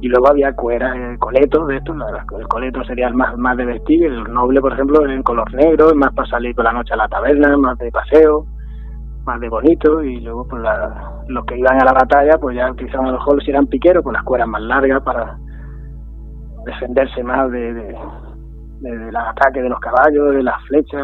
Y 0.00 0.06
luego 0.06 0.28
había 0.28 0.52
cuera, 0.52 0.94
el 0.94 1.18
coleto 1.18 1.66
de 1.66 1.78
esto, 1.78 1.92
el 2.38 2.46
coleto 2.46 2.84
sería 2.84 3.08
el 3.08 3.14
más, 3.14 3.36
más 3.36 3.56
de 3.56 3.64
vestir, 3.64 4.04
el 4.04 4.22
noble 4.32 4.60
por 4.60 4.72
ejemplo 4.72 5.04
en 5.04 5.24
color 5.24 5.52
negro, 5.52 5.92
más 5.96 6.14
para 6.14 6.28
salir 6.28 6.54
por 6.54 6.64
la 6.64 6.72
noche 6.72 6.94
a 6.94 6.98
la 6.98 7.08
taberna, 7.08 7.56
más 7.56 7.76
de 7.78 7.90
paseo, 7.90 8.46
más 9.28 9.40
de 9.40 9.50
bonito 9.50 10.02
y 10.02 10.20
luego 10.20 10.48
pues 10.48 10.62
los 11.28 11.44
que 11.44 11.58
iban 11.58 11.80
a 11.80 11.84
la 11.84 11.92
batalla 11.92 12.38
pues 12.38 12.56
ya 12.56 12.70
utilizaban 12.70 13.08
a 13.08 13.12
lo 13.12 13.18
mejor 13.18 13.44
si 13.44 13.50
eran 13.50 13.66
piqueros 13.66 14.02
con 14.02 14.14
las 14.14 14.24
cueras 14.24 14.48
más 14.48 14.62
largas 14.62 15.02
para 15.02 15.38
defenderse 16.64 17.22
más 17.22 17.50
de, 17.50 17.74
de, 17.74 17.96
del 18.80 19.16
ataque 19.16 19.60
de 19.60 19.68
los 19.68 19.80
caballos, 19.80 20.34
de 20.34 20.42
las 20.42 20.62
flechas, 20.66 21.02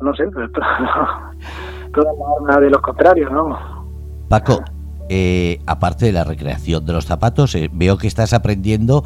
no 0.00 0.14
sé, 0.14 0.24
pero 0.34 0.50
todas 1.94 2.14
las 2.46 2.60
de 2.60 2.70
los 2.70 2.82
contrarios, 2.82 3.32
¿no? 3.32 3.58
Paco, 4.28 4.62
eh, 5.08 5.58
aparte 5.66 6.04
de 6.04 6.12
la 6.12 6.24
recreación 6.24 6.84
de 6.84 6.92
los 6.92 7.06
zapatos, 7.06 7.54
eh, 7.54 7.70
veo 7.72 7.96
que 7.96 8.08
estás 8.08 8.34
aprendiendo 8.34 9.04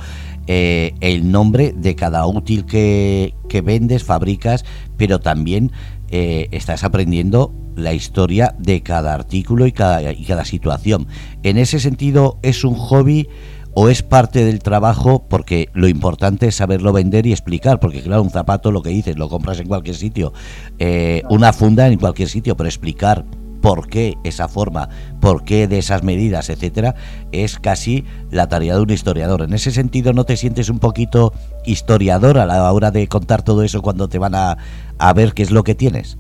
eh, 0.49 0.95
el 1.01 1.31
nombre 1.31 1.73
de 1.73 1.95
cada 1.95 2.27
útil 2.27 2.67
que 2.67 3.33
vendes, 3.65 4.03
fabricas, 4.03 4.65
pero 4.97 5.21
también 5.21 5.71
estás 6.15 6.85
aprendiendo 6.85 7.53
la 7.77 7.93
historia 7.93 8.55
de 8.59 8.83
cada 8.83 9.15
artículo 9.15 9.67
y 9.67 9.73
cada, 9.73 10.13
y 10.13 10.25
cada 10.25 10.45
situación. 10.45 11.09
En 11.43 11.59
ese 11.59 11.81
sentido, 11.81 12.39
¿es 12.43 12.65
un 12.65 12.75
hobby 12.75 13.29
o 13.73 13.89
es 13.89 14.03
parte 14.03 14.45
del 14.45 14.61
trabajo? 14.61 15.27
Porque 15.29 15.69
lo 15.75 15.89
importante 15.89 16.47
es 16.47 16.55
saberlo 16.55 16.93
vender 16.93 17.27
y 17.27 17.33
explicar, 17.33 17.81
porque 17.81 18.03
claro, 18.03 18.23
un 18.23 18.31
zapato, 18.31 18.71
lo 18.71 18.83
que 18.83 18.91
dices, 18.91 19.17
lo 19.17 19.29
compras 19.29 19.59
en 19.59 19.67
cualquier 19.67 19.97
sitio, 19.97 20.33
eh, 20.79 21.23
una 21.31 21.53
funda 21.53 21.89
en 21.89 21.99
cualquier 21.99 22.29
sitio, 22.29 22.57
pero 22.57 22.69
explicar 22.69 23.25
por 23.65 23.89
qué 23.89 24.19
esa 24.25 24.47
forma, 24.47 24.91
por 25.23 25.43
qué 25.43 25.67
de 25.67 25.79
esas 25.79 26.05
medidas, 26.05 26.51
etcétera, 26.51 26.97
es 27.33 27.59
casi 27.59 28.05
la 28.31 28.47
tarea 28.47 28.75
de 28.75 28.83
un 28.83 28.91
historiador. 28.91 29.41
En 29.41 29.55
ese 29.55 29.71
sentido, 29.71 30.13
¿no 30.13 30.25
te 30.25 30.37
sientes 30.37 30.69
un 30.69 30.81
poquito 30.81 31.33
historiador 31.65 32.37
a 32.37 32.45
la 32.45 32.71
hora 32.71 32.91
de 32.91 33.09
contar 33.09 33.43
todo 33.43 33.63
eso 33.63 33.81
cuando 33.81 34.07
te 34.07 34.19
van 34.19 34.35
a, 34.35 34.59
a 34.99 35.15
ver 35.15 35.33
qué 35.33 35.43
es 35.43 35.51
lo 35.51 35.63
que 35.63 35.75
tienes? 35.75 36.19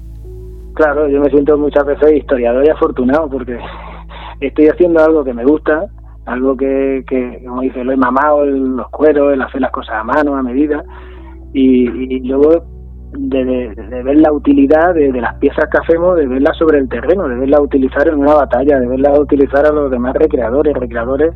Claro, 0.72 1.06
yo 1.06 1.20
me 1.20 1.28
siento 1.28 1.58
muchas 1.58 1.84
veces 1.84 2.16
historiador 2.16 2.64
y 2.64 2.70
afortunado 2.70 3.28
porque 3.28 3.58
estoy 4.40 4.68
haciendo 4.68 5.04
algo 5.04 5.22
que 5.22 5.34
me 5.34 5.44
gusta, 5.44 5.84
algo 6.24 6.56
que, 6.56 7.04
que 7.06 7.42
como 7.46 7.60
dice, 7.60 7.84
lo 7.84 7.92
he 7.92 7.96
mamado, 7.98 8.44
en 8.44 8.78
los 8.78 8.88
cueros, 8.88 9.34
el 9.34 9.42
hacer 9.42 9.60
las 9.60 9.70
cosas 9.70 9.96
a 9.96 10.02
mano, 10.02 10.34
a 10.34 10.42
medida, 10.42 10.82
y, 11.52 12.20
luego 12.20 12.64
de, 13.16 13.44
de, 13.75 14.02
ver 14.02 14.16
la 14.21 14.33
utilidad 14.33 14.94
de, 14.94 15.12
las 15.12 15.35
piezas 15.37 15.68
que 15.71 15.78
hacemos, 15.78 16.16
de 16.16 16.26
verlas 16.26 16.56
sobre 16.56 16.78
el 16.78 16.88
terreno, 16.88 17.28
de 17.28 17.37
verlas 17.37 17.61
utilizar 17.61 18.09
en 18.09 18.16
una 18.16 18.35
batalla, 18.35 18.80
de 18.80 18.87
verlas 18.87 19.18
utilizar 19.18 19.66
a 19.66 19.73
los 19.73 19.90
demás 19.90 20.14
recreadores, 20.14 20.75
recreadores, 20.75 21.35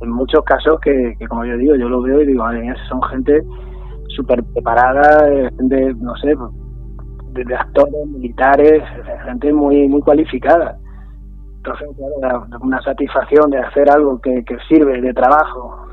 en 0.00 0.10
muchos 0.10 0.42
casos 0.44 0.80
que, 0.80 1.14
como 1.28 1.44
yo 1.44 1.56
digo, 1.56 1.74
yo 1.74 1.88
lo 1.88 2.02
veo 2.02 2.22
y 2.22 2.26
digo, 2.26 2.44
madre 2.44 2.74
son 2.88 3.02
gente 3.04 3.42
súper 4.08 4.42
preparada, 4.54 5.28
gente, 5.56 5.94
no 6.00 6.14
sé, 6.16 6.34
de, 7.32 7.54
actores, 7.54 8.06
militares, 8.08 8.82
gente 9.24 9.52
muy 9.52 9.88
muy 9.88 10.00
cualificada. 10.00 10.76
Entonces, 11.58 11.88
claro, 12.20 12.46
una 12.62 12.80
satisfacción 12.82 13.50
de 13.50 13.58
hacer 13.58 13.90
algo 13.90 14.18
que, 14.20 14.42
que 14.44 14.56
sirve 14.68 15.00
de 15.00 15.12
trabajo 15.12 15.86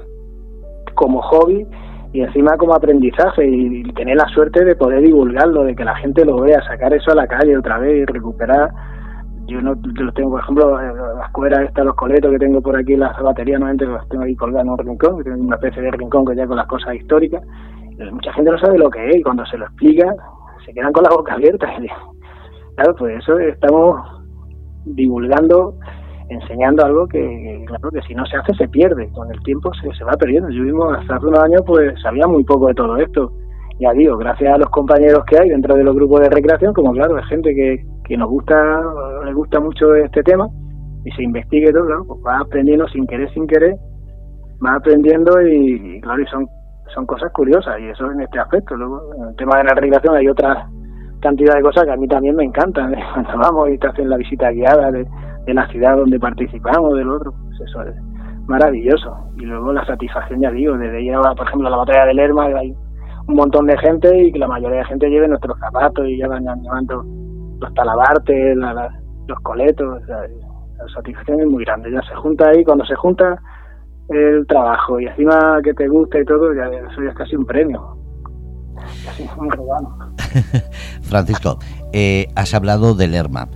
como 0.96 1.22
hobby 1.22 1.68
y 2.14 2.22
encima 2.22 2.58
como 2.58 2.74
aprendizaje 2.74 3.48
y, 3.48 3.84
tener 3.94 4.18
la 4.18 4.28
suerte 4.30 4.64
de 4.64 4.76
poder 4.76 5.02
divulgarlo, 5.02 5.64
de 5.64 5.76
que 5.76 5.84
la 5.84 5.96
gente 5.98 6.26
lo 6.26 6.42
vea, 6.42 6.62
sacar 6.68 6.94
eso 6.94 7.12
a 7.12 7.16
la 7.16 7.28
calle 7.28 7.58
otra 7.58 7.80
vez 7.80 7.98
y 7.98 8.06
recuperar. 8.06 8.72
Yo 9.48 9.62
no 9.62 9.76
lo 9.76 10.12
tengo, 10.12 10.32
por 10.32 10.42
ejemplo, 10.42 10.78
las 11.16 11.32
cueras 11.32 11.62
estas, 11.62 11.86
los 11.86 11.96
coletos 11.96 12.32
que 12.32 12.40
tengo 12.40 12.62
por 12.62 12.78
aquí 12.78 12.94
en 12.94 13.00
la 13.00 13.14
batería, 13.22 13.58
normalmente 13.58 13.86
los 13.86 14.08
tengo 14.10 14.24
ahí 14.24 14.36
colgados 14.36 14.66
en 14.66 14.72
un 14.72 14.78
rincón, 14.78 15.24
tengo 15.24 15.38
una 15.38 15.56
especie 15.56 15.82
de 15.84 15.92
rincón 15.92 16.26
que 16.26 16.36
ya 16.36 16.46
con 16.46 16.58
las 16.58 16.68
cosas 16.68 16.96
históricas. 16.96 17.42
mucha 18.12 18.34
gente 18.34 18.52
no 18.52 18.60
sabe 18.60 18.78
lo 18.78 18.90
que 18.90 19.10
es 19.10 19.18
y 19.18 19.24
cuando 19.24 19.46
se 19.46 19.58
lo 19.58 19.66
explica, 19.66 20.14
se 20.66 20.74
quedan 20.74 20.92
con 20.92 21.04
la 21.04 21.10
boca 21.10 21.34
abierta. 21.34 21.68
Claro, 22.76 22.94
pues 22.94 23.18
eso 23.18 23.40
estamos 23.40 24.00
divulgando, 24.86 25.74
enseñando 26.30 26.86
algo 26.86 27.08
que, 27.08 27.64
claro, 27.68 27.90
que 27.92 28.02
si 28.02 28.14
no 28.14 28.26
se 28.26 28.38
hace 28.38 28.54
se 28.54 28.68
pierde, 28.68 29.10
con 29.12 29.32
el 29.32 29.42
tiempo 29.44 29.72
se, 29.82 29.92
se 29.98 30.04
va 30.04 30.14
perdiendo. 30.14 30.50
Yo 30.50 30.64
mismo 30.64 30.92
hasta 30.92 31.16
hace 31.16 31.26
unos 31.26 31.40
años 31.40 31.62
pues 31.66 31.94
sabía 32.02 32.28
muy 32.28 32.44
poco 32.44 32.68
de 32.68 32.74
todo 32.74 32.98
esto. 32.98 33.32
Ya 33.80 33.92
digo, 33.94 34.18
gracias 34.18 34.54
a 34.54 34.58
los 34.58 34.70
compañeros 34.70 35.24
que 35.26 35.38
hay 35.40 35.50
dentro 35.50 35.76
de 35.76 35.84
los 35.84 35.96
grupos 35.96 36.22
de 36.22 36.30
recreación, 36.30 36.74
como 36.74 36.94
claro, 36.94 37.16
hay 37.16 37.24
gente 37.26 37.54
que, 37.54 37.84
que 38.06 38.18
nos 38.18 38.30
gusta, 38.30 38.56
le 39.24 39.34
gusta 39.34 39.60
mucho 39.60 39.94
este 39.96 40.24
tema 40.24 40.48
y 41.06 41.12
se 41.12 41.24
investigue 41.24 41.72
todo, 41.72 41.86
claro, 41.86 42.06
pues 42.08 42.20
va 42.26 42.40
aprendiendo 42.40 42.88
sin 42.88 43.06
querer, 43.06 43.32
sin 43.34 43.46
querer, 43.46 43.76
va 44.66 44.76
aprendiendo 44.76 45.42
y, 45.42 46.02
claro, 46.02 46.22
y 46.22 46.26
son 46.26 46.48
son 46.94 47.06
cosas 47.06 47.32
curiosas 47.34 47.80
y 47.80 47.90
eso 47.90 48.12
en 48.12 48.22
este 48.22 48.40
aspecto. 48.40 48.76
Luego, 48.76 49.14
en 49.16 49.30
el 49.30 49.36
tema 49.36 49.58
de 49.58 49.66
la 49.66 49.74
recreación 49.76 50.16
hay 50.16 50.28
otra 50.28 50.68
cantidad 51.22 51.56
de 51.56 51.62
cosas 51.62 51.84
que 51.86 51.92
a 51.92 51.98
mí 51.98 52.08
también 52.08 52.36
me 52.36 52.44
encantan. 52.44 52.94
¿eh? 52.94 53.04
Cuando 53.14 53.38
vamos 53.38 53.70
y 53.70 53.78
te 53.78 53.88
hacen 53.88 54.10
la 54.10 54.18
visita 54.18 54.52
guiada 54.52 54.92
de, 54.92 55.06
la 55.56 55.68
ciudad 55.68 55.98
donde 55.98 56.20
participamos, 56.20 56.96
del 56.96 57.10
otro, 57.10 57.34
pues 57.34 57.70
eso 57.70 57.82
es 57.84 57.96
maravilloso. 58.48 59.16
Y 59.38 59.46
luego 59.46 59.74
la 59.74 59.86
satisfacción, 59.86 60.42
ya 60.42 60.52
digo, 60.52 60.78
desde 60.78 61.02
ir, 61.02 61.16
a, 61.16 61.36
por 61.36 61.48
ejemplo, 61.48 61.68
a 61.68 61.72
la 61.72 61.78
batalla 61.78 62.06
del 62.06 62.18
Lerma, 62.18 62.46
hay 62.46 62.76
un 63.28 63.36
montón 63.36 63.68
de 63.68 63.78
gente 63.78 64.24
y 64.24 64.32
que 64.32 64.40
la 64.40 64.48
mayoría 64.48 64.80
de 64.80 64.86
gente 64.86 65.10
lleve 65.10 65.28
nuestros 65.28 65.60
zapatos 65.60 66.08
y 66.08 66.18
ya 66.18 66.28
van 66.28 66.44
llevando 66.44 67.04
los 67.60 67.74
talabartes, 67.74 68.56
los 68.56 69.40
coletos. 69.42 70.02
la 70.08 70.88
satisfacción 70.94 71.42
es 71.42 71.48
muy 71.48 71.66
grande. 71.66 71.92
Ya 71.92 72.02
se 72.02 72.16
junta 72.16 72.50
ahí, 72.50 72.64
cuando 72.64 72.86
se 72.86 72.96
junta 72.96 73.42
el 74.10 74.46
trabajo 74.48 75.00
y 75.00 75.06
encima 75.06 75.60
que 75.64 75.74
te 75.74 75.88
gusta 75.88 76.20
y 76.20 76.26
todo, 76.26 76.54
ya 76.54 76.66
eso 76.66 77.04
ya 77.04 77.10
es 77.10 77.16
casi 77.16 77.36
un 77.36 77.46
premio. 77.46 77.98
Casi 79.06 79.28
un 79.38 79.52
regalo. 79.52 79.90
Francisco, 81.02 81.60
eh, 81.92 82.28
has 82.36 82.54
hablado 82.54 82.94
del 82.94 83.12
Lerma. 83.12 83.50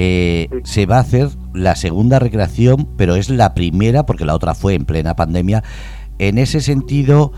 Eh, 0.00 0.48
se 0.62 0.86
va 0.86 0.98
a 0.98 1.00
hacer 1.00 1.28
la 1.52 1.74
segunda 1.74 2.20
recreación, 2.20 2.88
pero 2.96 3.16
es 3.16 3.30
la 3.30 3.52
primera, 3.52 4.06
porque 4.06 4.24
la 4.24 4.36
otra 4.36 4.54
fue 4.54 4.74
en 4.74 4.84
plena 4.84 5.16
pandemia. 5.16 5.64
En 6.20 6.38
ese 6.38 6.60
sentido, 6.60 7.32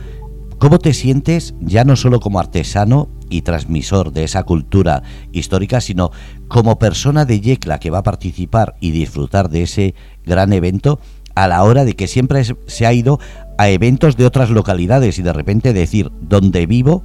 ¿cómo 0.58 0.78
te 0.78 0.92
sientes 0.92 1.54
ya 1.62 1.84
no 1.84 1.96
solo 1.96 2.20
como 2.20 2.38
artesano 2.38 3.08
y 3.30 3.40
transmisor 3.40 4.12
de 4.12 4.24
esa 4.24 4.42
cultura 4.42 5.02
histórica, 5.32 5.80
sino 5.80 6.10
como 6.48 6.78
persona 6.78 7.24
de 7.24 7.40
Yecla 7.40 7.80
que 7.80 7.88
va 7.88 8.00
a 8.00 8.02
participar 8.02 8.74
y 8.78 8.90
disfrutar 8.90 9.48
de 9.48 9.62
ese 9.62 9.94
gran 10.26 10.52
evento? 10.52 11.00
a 11.36 11.46
la 11.46 11.62
hora 11.62 11.84
de 11.84 11.94
que 11.94 12.08
siempre 12.08 12.42
se 12.44 12.86
ha 12.86 12.92
ido 12.92 13.20
a 13.56 13.70
eventos 13.70 14.16
de 14.16 14.26
otras 14.26 14.50
localidades 14.50 15.18
y 15.18 15.22
de 15.22 15.32
repente 15.32 15.72
decir, 15.72 16.10
donde 16.20 16.66
vivo 16.66 17.04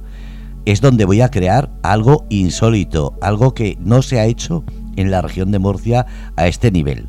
es 0.66 0.80
donde 0.80 1.04
voy 1.04 1.20
a 1.20 1.30
crear 1.30 1.70
algo 1.82 2.26
insólito, 2.28 3.16
algo 3.22 3.54
que 3.54 3.78
no 3.80 4.02
se 4.02 4.18
ha 4.18 4.26
hecho 4.26 4.64
en 4.96 5.10
la 5.10 5.22
región 5.22 5.50
de 5.52 5.58
Murcia 5.58 6.06
a 6.36 6.46
este 6.46 6.70
nivel. 6.70 7.06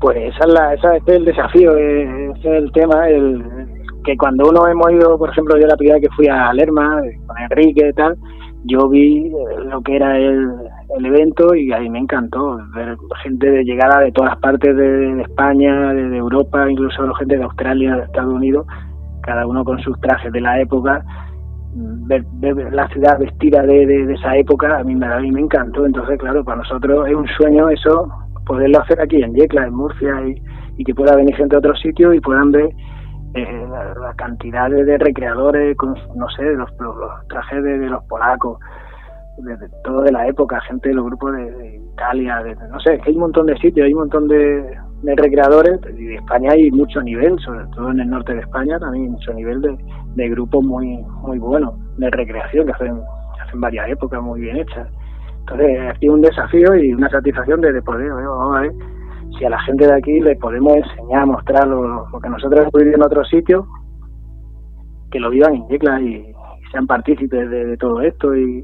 Pues 0.00 0.16
esa 0.16 0.44
es, 0.46 0.52
la, 0.52 0.74
esa 0.74 0.96
es 0.96 1.08
el 1.08 1.24
desafío, 1.26 1.76
ese 1.76 2.32
es 2.38 2.44
el 2.44 2.72
tema, 2.72 3.08
el, 3.08 3.44
que 4.04 4.16
cuando 4.16 4.48
uno 4.48 4.66
hemos 4.66 4.90
ido, 4.92 5.18
por 5.18 5.30
ejemplo, 5.30 5.58
yo 5.58 5.66
la 5.66 5.76
primera 5.76 5.98
vez 5.98 6.08
que 6.08 6.14
fui 6.16 6.26
a 6.26 6.52
Lerma, 6.52 7.02
con 7.26 7.36
Enrique 7.38 7.88
y 7.88 7.92
tal, 7.92 8.16
yo 8.64 8.88
vi 8.88 9.26
eh, 9.26 9.32
lo 9.66 9.80
que 9.82 9.96
era 9.96 10.16
el, 10.16 10.48
el 10.96 11.06
evento 11.06 11.54
y 11.54 11.72
ahí 11.72 11.88
me 11.88 11.98
encantó 11.98 12.58
ver 12.74 12.96
gente 13.22 13.50
de 13.50 13.64
llegada 13.64 14.00
de 14.00 14.12
todas 14.12 14.36
partes 14.38 14.76
de, 14.76 15.22
España, 15.22 15.92
de, 15.92 16.16
Europa, 16.16 16.70
incluso 16.70 17.12
gente 17.14 17.36
de 17.36 17.44
Australia, 17.44 17.96
de 17.96 18.02
Estados 18.04 18.34
Unidos, 18.34 18.66
cada 19.22 19.46
uno 19.46 19.64
con 19.64 19.78
sus 19.80 19.98
trajes 20.00 20.32
de 20.32 20.40
la 20.40 20.60
época, 20.60 21.04
ver, 21.74 22.24
la 22.72 22.88
ciudad 22.88 23.18
vestida 23.18 23.62
de, 23.62 24.12
esa 24.12 24.36
época, 24.36 24.78
a 24.78 24.84
mí, 24.84 24.94
me, 24.94 25.06
a 25.06 25.20
mí 25.20 25.30
me 25.30 25.40
encantó, 25.40 25.86
entonces 25.86 26.18
claro, 26.18 26.44
para 26.44 26.58
nosotros 26.58 27.06
es 27.08 27.14
un 27.14 27.26
sueño 27.28 27.68
eso, 27.68 28.08
poderlo 28.46 28.80
hacer 28.80 29.00
aquí 29.00 29.22
en 29.22 29.34
Yecla, 29.34 29.66
en 29.66 29.74
Murcia, 29.74 30.14
y, 30.26 30.84
que 30.84 30.94
pueda 30.94 31.14
venir 31.14 31.36
gente 31.36 31.54
de 31.54 31.58
otros 31.58 31.78
sitios 31.80 32.14
y 32.14 32.20
puedan 32.20 32.50
ver 32.52 32.70
eh, 33.34 33.66
la, 34.00 34.14
cantidad 34.14 34.70
de, 34.70 34.96
recreadores, 34.96 35.76
con, 35.76 35.94
no 36.16 36.28
sé, 36.30 36.42
los, 36.54 36.70
los, 36.80 37.28
trajes 37.28 37.62
de, 37.62 37.76
los 37.86 38.02
polacos, 38.04 38.58
de, 39.36 39.56
todo 39.84 40.02
de 40.02 40.12
la 40.12 40.26
época, 40.26 40.58
gente 40.62 40.88
de 40.88 40.94
los 40.94 41.04
grupos 41.04 41.36
de, 41.36 41.82
Italia, 41.92 42.42
de, 42.42 42.56
no 42.70 42.80
sé, 42.80 42.98
que 42.98 43.10
hay 43.10 43.14
un 43.14 43.20
montón 43.20 43.46
de 43.46 43.58
sitios, 43.58 43.84
hay 43.84 43.92
un 43.92 44.00
montón 44.00 44.26
de, 44.26 44.78
de 45.02 45.14
recreadores 45.16 45.80
de 45.80 46.14
España 46.14 46.52
hay 46.52 46.70
mucho 46.70 47.00
nivel, 47.02 47.38
sobre 47.40 47.64
todo 47.74 47.90
en 47.90 48.00
el 48.00 48.10
norte 48.10 48.34
de 48.34 48.40
España 48.40 48.78
también 48.78 49.04
hay 49.04 49.10
mucho 49.10 49.32
nivel 49.32 49.62
de, 50.14 50.28
grupos 50.28 50.62
muy 50.64 50.98
muy 51.22 51.38
buenos 51.38 51.74
de 51.96 52.10
recreación 52.10 52.66
que 52.66 52.72
hacen, 52.72 53.00
hacen 53.42 53.60
varias 53.60 53.88
épocas 53.88 54.22
muy 54.22 54.40
bien 54.40 54.58
hechas. 54.58 54.88
Entonces, 55.40 55.80
aquí 55.90 56.08
un 56.08 56.20
desafío 56.20 56.74
y 56.76 56.92
una 56.92 57.08
satisfacción 57.08 57.60
de, 57.60 57.82
poder, 57.82 58.12
vamos 58.12 58.68
si 59.38 59.44
a 59.44 59.50
la 59.50 59.60
gente 59.62 59.86
de 59.86 59.94
aquí 59.94 60.20
le 60.20 60.36
podemos 60.36 60.74
enseñar, 60.74 61.26
mostrar 61.26 61.66
lo, 61.66 62.06
que 62.22 62.28
nosotros 62.28 62.60
hemos 62.60 62.72
vivido 62.72 62.96
en 62.96 63.02
otros 63.02 63.28
sitios, 63.28 63.64
que 65.10 65.20
lo 65.20 65.30
vivan 65.30 65.54
en 65.54 65.68
Yecla 65.68 66.00
y, 66.00 66.32
sean 66.70 66.86
partícipes 66.86 67.50
de, 67.50 67.76
todo 67.78 68.00
esto 68.00 68.36
y, 68.36 68.62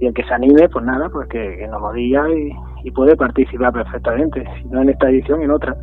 el 0.00 0.12
que 0.12 0.24
se 0.24 0.34
anime, 0.34 0.68
pues 0.68 0.84
nada, 0.84 1.08
pues 1.08 1.26
que, 1.28 1.66
nos 1.70 1.80
lo 1.80 1.92
diga 1.92 2.28
y, 2.30 2.50
puede 2.90 3.16
participar 3.16 3.72
perfectamente, 3.72 4.44
si 4.56 4.68
no 4.68 4.82
en 4.82 4.90
esta 4.90 5.08
edición, 5.10 5.42
en 5.42 5.50
otra. 5.50 5.76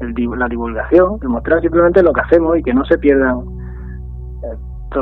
La 0.00 0.48
divulgación, 0.48 1.18
el 1.20 1.28
mostrar 1.28 1.60
simplemente 1.60 2.02
lo 2.02 2.12
que 2.12 2.22
hacemos 2.22 2.56
y 2.58 2.62
que 2.62 2.72
no 2.72 2.84
se 2.86 2.96
pierdan 2.96 3.40
eh, 4.42 4.56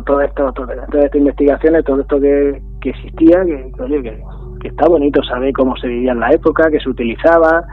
todo, 0.04 0.20
esto, 0.20 0.52
todas 0.52 0.76
estas 0.92 1.14
investigaciones, 1.14 1.84
todo 1.84 2.00
esto 2.00 2.20
que, 2.20 2.60
existía, 2.82 3.44
que, 3.44 3.70
que, 3.76 4.22
que 4.60 4.68
está 4.68 4.88
bonito 4.88 5.22
saber 5.22 5.52
cómo 5.52 5.76
se 5.76 5.86
vivía 5.86 6.12
en 6.12 6.20
la 6.20 6.30
época, 6.30 6.68
que 6.68 6.80
se 6.80 6.88
utilizaba, 6.88 7.64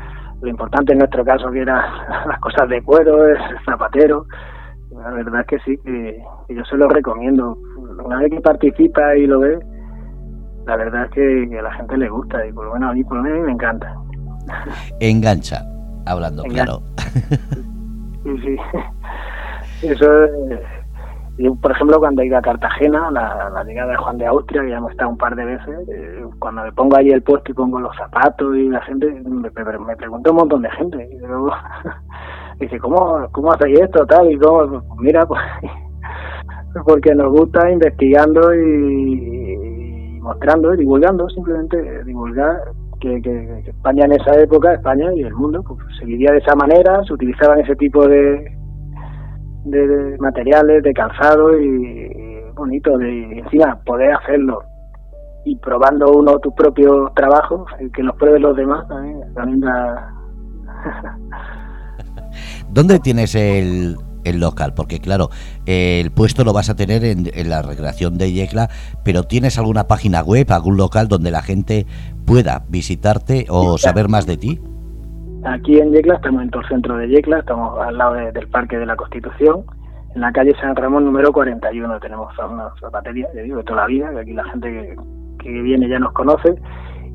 lo 0.41 0.49
importante 0.49 0.93
en 0.93 0.99
nuestro 0.99 1.25
caso 1.25 1.51
que 1.51 1.61
eran 1.61 1.81
las 2.27 2.39
cosas 2.39 2.69
de 2.69 2.81
cuero, 2.83 3.27
el 3.27 3.37
zapatero. 3.65 4.25
La 4.91 5.11
verdad 5.11 5.41
es 5.41 5.47
que 5.47 5.59
sí, 5.59 5.77
que, 5.83 6.23
yo 6.49 6.63
se 6.65 6.77
lo 6.77 6.87
recomiendo. 6.87 7.57
Una 8.03 8.19
vez 8.19 8.31
que 8.31 8.41
participa 8.41 9.15
y 9.17 9.25
lo 9.25 9.39
ve, 9.39 9.57
la 10.65 10.75
verdad 10.75 11.05
es 11.05 11.11
que, 11.11 11.59
a 11.59 11.61
la 11.61 11.73
gente 11.73 11.97
le 11.97 12.09
gusta 12.09 12.45
y 12.45 12.51
por 12.51 12.65
lo 12.65 12.73
menos 12.73 12.91
a 12.91 12.93
mí 12.93 13.03
por 13.03 13.17
lo 13.17 13.23
menos 13.23 13.45
me 13.45 13.51
encanta. 13.51 13.95
Engancha, 14.99 15.65
hablando 16.05 16.43
claro. 16.43 16.81
Sí, 18.23 18.37
sí. 18.43 18.57
Eso 19.83 20.23
es, 20.23 20.59
yo, 21.37 21.53
por 21.55 21.71
ejemplo, 21.71 21.99
cuando 21.99 22.21
he 22.21 22.27
ido 22.27 22.37
a 22.37 22.41
Cartagena, 22.41 23.11
la, 23.11 23.63
llegada 23.65 23.91
de 23.91 23.97
Juan 23.97 24.17
de 24.17 24.25
Austria, 24.25 24.61
que 24.61 24.69
ya 24.69 24.77
hemos 24.77 24.91
estado 24.91 25.09
un 25.09 25.17
par 25.17 25.35
de 25.35 25.43
veces, 25.43 25.89
eh, 25.89 26.23
cuando 26.39 26.63
me 26.63 26.71
pongo 26.71 26.95
ahí 26.95 27.09
el 27.09 27.23
puesto 27.23 27.51
y 27.51 27.55
pongo 27.55 27.79
los 27.79 27.95
zapatos 27.97 28.55
y 28.55 28.69
la 28.69 28.81
gente, 28.83 29.11
me, 29.25 29.49
me, 29.49 29.95
pregunta 29.97 30.31
un 30.31 30.37
montón 30.37 30.61
de 30.61 30.71
gente. 30.71 31.09
Y 31.11 31.17
luego, 31.17 31.51
dice, 32.59 32.79
¿cómo, 32.79 33.27
¿cómo 33.33 33.51
hacéis 33.51 33.81
esto? 33.81 34.05
tal 34.05 34.31
Y 34.31 34.37
cómo, 34.37 34.81
mira, 34.97 35.25
pues, 35.25 35.41
porque 36.85 37.13
nos 37.13 37.31
gusta 37.31 37.69
investigando 37.69 38.53
y, 38.55 39.34
mostrando 40.25 40.73
y 40.73 40.77
divulgando, 40.77 41.29
simplemente 41.29 42.03
divulgar 42.03 42.57
que, 42.99 43.21
que, 43.21 43.69
España 43.69 44.05
en 44.05 44.13
esa 44.13 44.35
época, 44.39 44.73
España 44.73 45.13
y 45.15 45.21
el 45.21 45.33
mundo, 45.33 45.63
pues 45.63 45.79
se 45.99 46.05
vivía 46.05 46.31
de 46.31 46.39
esa 46.39 46.55
manera, 46.55 47.03
se 47.05 47.13
utilizaban 47.13 47.59
ese 47.59 47.75
tipo 47.75 48.07
de 48.07 48.51
de, 49.65 50.17
materiales, 50.19 50.83
de 50.83 50.93
calzado 50.93 51.59
y, 51.59 52.11
bonito 52.55 52.97
de 52.97 53.39
encima 53.39 53.77
poder 53.85 54.13
hacerlo 54.13 54.63
y 55.43 55.57
probando 55.57 56.09
uno 56.13 56.39
tus 56.39 56.53
propios 56.53 57.13
trabajos, 57.13 57.69
que 57.93 58.01
los 58.01 58.15
prueben 58.15 58.41
los 58.41 58.55
demás 58.55 58.87
también, 58.87 59.33
también 59.33 59.61
¿Dónde 62.71 62.97
tienes 62.99 63.35
el, 63.35 63.97
el 64.25 64.39
local? 64.39 64.73
Porque 64.75 64.99
claro, 64.99 65.29
el 65.65 66.11
puesto 66.11 66.43
lo 66.43 66.53
vas 66.53 66.69
a 66.69 66.75
tener 66.75 67.03
en, 67.05 67.29
la 67.49 67.61
recreación 67.61 68.17
de 68.17 68.31
Yecla, 68.31 68.69
pero 69.03 69.23
¿tienes 69.23 69.57
alguna 69.57 69.85
página 69.85 70.21
web, 70.21 70.51
algún 70.51 70.77
local 70.77 71.07
donde 71.07 71.31
la 71.31 71.41
gente 71.41 71.85
pueda 72.25 72.63
visitarte 72.69 73.45
o 73.49 73.77
saber 73.77 74.09
más 74.09 74.25
de 74.25 74.37
ti? 74.37 74.59
Aquí 75.45 75.77
en 75.77 75.91
Yecla, 75.91 76.15
estamos 76.15 76.41
en 76.41 76.49
todo 76.49 76.63
el 76.63 76.67
centro 76.67 76.97
de 76.97 77.07
Yecla, 77.07 77.39
estamos 77.39 77.79
al 77.79 77.97
lado 77.97 78.15
del 78.15 78.47
Parque 78.49 78.77
de 78.77 78.85
la 78.85 78.95
Constitución, 78.95 79.63
en 80.15 80.21
la 80.21 80.31
calle 80.31 80.53
San 80.61 80.77
Ramón 80.77 81.03
número 81.03 81.33
41 81.33 81.99
tenemos 81.99 82.31
una 82.39 82.69
zapatería, 82.79 83.27
ya 83.35 83.41
digo, 83.41 83.57
de 83.57 83.63
toda 83.65 83.81
la 83.81 83.87
vida, 83.87 84.11
que 84.11 84.19
aquí 84.19 84.31
la 84.31 84.45
gente 84.45 84.95
que, 85.39 85.49
viene 85.61 85.89
ya 85.89 85.99
nos 85.99 86.13
conoce. 86.13 86.55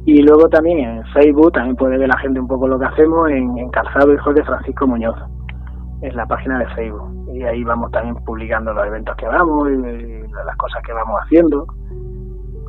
Y 0.04 0.20
luego 0.22 0.50
también 0.50 0.80
en 0.80 1.04
Facebook, 1.14 1.52
también 1.52 1.76
puede 1.76 1.96
ver 1.96 2.08
la 2.08 2.18
gente 2.18 2.38
un 2.38 2.46
poco 2.46 2.68
lo 2.68 2.78
que 2.78 2.84
hacemos 2.84 3.30
en, 3.30 3.70
Calzado 3.70 4.12
Hijos 4.12 4.34
de 4.34 4.44
Francisco 4.44 4.86
Muñoz, 4.86 5.16
es 6.02 6.14
la 6.14 6.26
página 6.26 6.58
de 6.58 6.66
Facebook. 6.74 7.34
Y 7.34 7.42
ahí 7.42 7.62
vamos 7.64 7.90
también 7.92 8.16
publicando 8.24 8.72
los 8.72 8.86
eventos 8.86 9.16
que 9.16 9.26
vamos 9.26 9.70
y, 9.70 9.76
las 9.76 10.56
cosas 10.56 10.82
que 10.84 10.92
vamos 10.92 11.20
haciendo. 11.22 11.66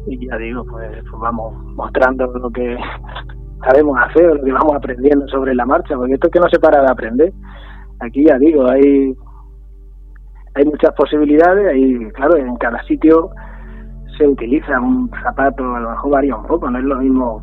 Y 0.08 0.28
ya 0.28 0.38
digo, 0.38 0.66
pues, 0.66 0.90
pues 1.10 1.22
vamos 1.22 1.54
mostrando 1.76 2.26
lo 2.28 2.50
que 2.50 2.78
sabemos 3.66 3.98
hacer, 4.00 4.36
lo 4.36 4.44
que 4.44 4.52
vamos 4.52 4.76
aprendiendo 4.76 5.28
sobre 5.28 5.56
la 5.56 5.66
marcha, 5.66 5.96
porque 5.96 6.14
esto 6.14 6.28
es 6.28 6.34
que 6.34 6.40
no 6.40 6.50
se 6.50 6.60
para 6.60 6.82
de 6.82 6.92
aprender. 6.92 7.34
Aquí 8.00 8.26
ya 8.26 8.38
digo, 8.38 8.68
hay 8.68 9.16
hay 10.54 10.66
muchas 10.66 10.94
posibilidades, 10.96 11.66
hay, 11.72 12.12
claro, 12.12 12.36
en 12.36 12.56
cada 12.58 12.84
sitio 12.84 13.30
se 14.18 14.28
utiliza 14.28 14.80
un 14.80 15.10
zapato, 15.24 15.76
a 15.76 15.80
lo 15.80 15.92
mejor 15.92 16.12
varía 16.12 16.36
un 16.36 16.46
poco, 16.46 16.70
no 16.70 16.78
es 16.78 16.84
lo 16.84 16.98
mismo 16.98 17.42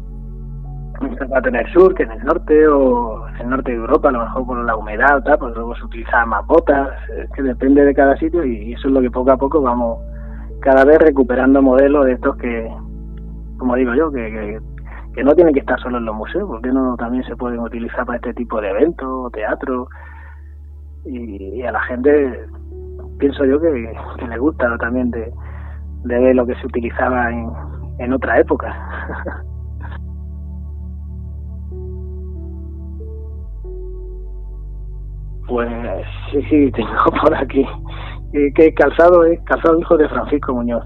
zapato 1.19 1.49
en 1.49 1.57
el 1.57 1.73
sur 1.73 1.95
que 1.95 2.03
en 2.03 2.13
el 2.13 2.25
norte 2.25 2.67
o 2.67 3.29
en 3.29 3.37
el 3.41 3.51
norte 3.51 3.73
de 3.73 3.79
Europa, 3.79 4.09
a 4.09 4.13
lo 4.13 4.21
mejor 4.21 4.47
por 4.47 4.65
la 4.65 4.77
humedad, 4.77 5.23
tal, 5.25 5.39
pues 5.39 5.55
luego 5.55 5.75
se 5.77 5.85
utilizan 5.85 6.29
más 6.29 6.47
botas, 6.47 6.91
es 7.17 7.31
que 7.31 7.43
depende 7.43 7.85
de 7.85 7.95
cada 7.95 8.17
sitio 8.17 8.45
y 8.45 8.73
eso 8.73 8.89
es 8.89 8.95
lo 8.95 9.01
que 9.01 9.11
poco 9.11 9.31
a 9.31 9.37
poco 9.37 9.61
vamos 9.61 9.99
cada 10.61 10.85
vez 10.85 10.99
recuperando 10.99 11.63
modelos 11.63 12.07
de 12.07 12.13
estos 12.13 12.37
que, 12.37 12.69
como 13.59 13.77
digo 13.77 13.95
yo, 13.95 14.11
que, 14.11 14.61
que 15.15 15.25
no 15.25 15.35
tienen 15.35 15.55
que 15.55 15.61
estar 15.61 15.79
solo 15.81 15.99
en 15.99 16.05
los 16.05 16.15
museos, 16.15 16.49
porque 16.49 16.73
no 16.73 16.97
también 16.97 17.25
se 17.25 17.37
pueden 17.37 17.61
utilizar 17.61 18.05
para 18.05 18.17
este 18.17 18.35
tipo 18.35 18.61
de 18.61 18.71
eventos, 18.71 19.33
teatro, 19.33 19.89
y, 21.05 21.63
a 21.63 21.73
la 21.73 21.81
gente 21.83 22.47
pienso 23.19 23.45
yo 23.45 23.61
que, 23.61 23.93
le 24.29 24.39
gusta 24.39 24.77
también 24.79 25.11
de, 25.11 25.33
ver 26.05 26.35
lo 26.35 26.47
que 26.47 26.55
se 26.57 26.67
utilizaba 26.67 27.31
en, 27.31 27.51
en 27.99 28.13
otra 28.13 28.39
época. 28.39 28.75
pues 35.49 35.69
sí, 36.31 36.43
sí, 36.51 36.73
tengo 36.73 36.91
por 37.23 37.35
aquí. 37.35 37.67
¿Qué 38.33 38.75
calzado 38.75 39.25
es? 39.25 39.41
Calzado 39.45 39.81
hijo 39.81 39.97
de 39.97 40.09
Francisco 40.09 40.55
Muñoz. 40.55 40.85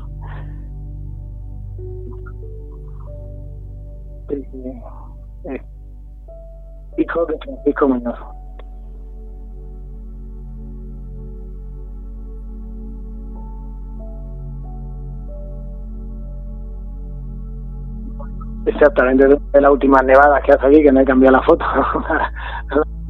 Eh, 4.31 5.61
hijo 6.97 7.27
de 7.27 7.39
Francisco 7.39 7.89
Muñoz. 7.89 8.19
Exactamente, 18.65 19.27
de 19.27 19.61
la 19.61 19.73
última 19.73 20.01
nevada 20.03 20.41
que 20.43 20.53
hace 20.53 20.67
aquí, 20.67 20.83
que 20.85 20.93
no 20.93 21.01
he 21.01 21.05
cambiado 21.05 21.37
la 21.37 21.43
foto. 21.43 21.65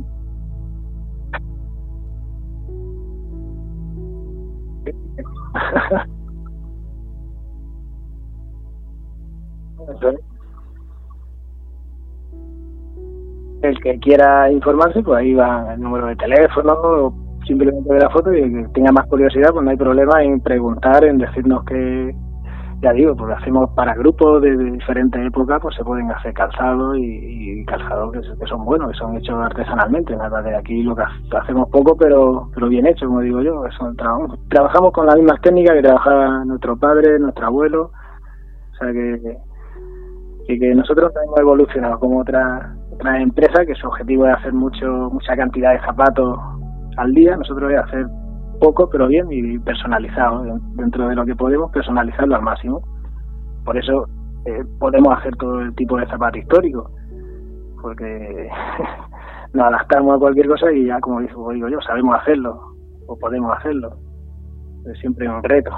el 13.63 13.81
que 13.81 13.99
quiera 14.01 14.51
informarse, 14.51 15.03
pues 15.03 15.19
ahí 15.19 15.35
va 15.35 15.75
el 15.75 15.81
número 15.81 16.07
de 16.07 16.17
teléfono 16.17 16.73
o 16.73 17.15
simplemente 17.47 17.93
ve 17.93 18.01
la 18.01 18.11
foto 18.11 18.33
y 18.33 18.41
el 18.41 18.51
que 18.53 18.69
tenga 18.75 18.93
más 18.93 19.07
curiosidad, 19.07 19.51
pues 19.53 19.65
no 19.65 19.71
hay 19.71 19.77
problema 19.77 20.23
en 20.23 20.41
preguntar, 20.41 21.05
en 21.05 21.19
decirnos 21.19 21.65
que, 21.65 22.15
ya 22.83 22.93
digo, 22.93 23.15
porque 23.15 23.35
hacemos 23.35 23.71
para 23.77 23.95
grupos 23.95 24.43
de, 24.43 24.57
diferentes 24.57 25.25
épocas, 25.25 25.61
pues 25.63 25.77
se 25.77 25.85
pueden 25.85 26.11
hacer 26.11 26.35
calzados 26.35 26.97
y, 26.99 27.65
calzados 27.65 28.13
que, 28.13 28.47
son 28.49 28.65
buenos, 28.65 28.91
que 28.91 28.99
son 28.99 29.17
hechos 29.17 29.37
artesanalmente. 29.41 30.17
Nada 30.17 30.43
de 30.43 30.57
aquí 30.57 30.83
lo 30.83 30.97
que 30.97 31.05
hacemos 31.39 31.69
poco, 31.71 31.97
pero 31.97 32.51
pero 32.53 32.69
bien 32.69 32.87
hecho, 32.87 33.07
como 33.07 33.21
digo 33.21 33.41
yo. 33.41 33.63
Trabajamos 34.49 34.93
con 34.93 35.07
las 35.07 35.15
mismas 35.15 35.41
técnicas 35.43 35.77
que 35.77 35.83
trabajaba 35.83 36.45
nuestro 36.45 36.77
padre, 36.77 37.21
nuestro 37.21 37.47
abuelo. 37.47 37.93
O 38.73 38.77
sea 38.77 38.93
que, 38.93 39.39
que, 40.59 40.75
nosotros 40.75 41.13
hemos 41.25 41.39
evolucionado 41.39 42.01
como 42.01 42.19
otra 42.19 42.75
otra 42.91 43.23
empresa 43.23 43.65
que 43.65 43.77
su 43.77 43.87
objetivo 43.87 44.27
es 44.27 44.35
hacer 44.35 44.53
mucho 44.53 45.09
mucha 45.13 45.37
cantidad 45.37 45.73
de 45.73 45.87
zapatos 45.87 46.37
al 46.97 47.15
día. 47.15 47.37
Nosotros 47.37 47.71
es 47.71 47.79
hacer 47.79 48.07
poco, 48.63 48.89
pero 48.89 49.09
bien 49.09 49.27
y 49.31 49.59
personalizado, 49.59 50.45
dentro 50.77 51.09
de 51.09 51.17
lo 51.17 51.27
que 51.27 51.35
podemos, 51.35 51.73
personalizarlo 51.73 52.37
al 52.37 52.43
máximo. 52.43 52.81
Por 53.65 53.77
eso 53.77 54.07
eh, 54.47 54.63
podemos 54.79 55.19
hacer 55.19 55.35
todo 55.37 55.61
el 55.61 55.75
tipo 55.75 55.97
de 55.97 56.07
zapato 56.07 56.39
histórico, 56.39 56.89
porque 57.81 58.49
nos 59.53 59.67
adaptamos 59.67 60.15
a 60.15 60.19
cualquier 60.21 60.47
cosa 60.47 60.73
y 60.73 60.87
ya, 60.87 61.01
como 61.01 61.21
digo 61.21 61.69
yo, 61.69 61.81
sabemos 61.81 62.15
hacerlo, 62.21 62.61
o 63.09 63.19
podemos 63.19 63.57
hacerlo. 63.59 63.97
Es 64.87 64.99
siempre 65.01 65.29
un 65.29 65.43
reto. 65.43 65.73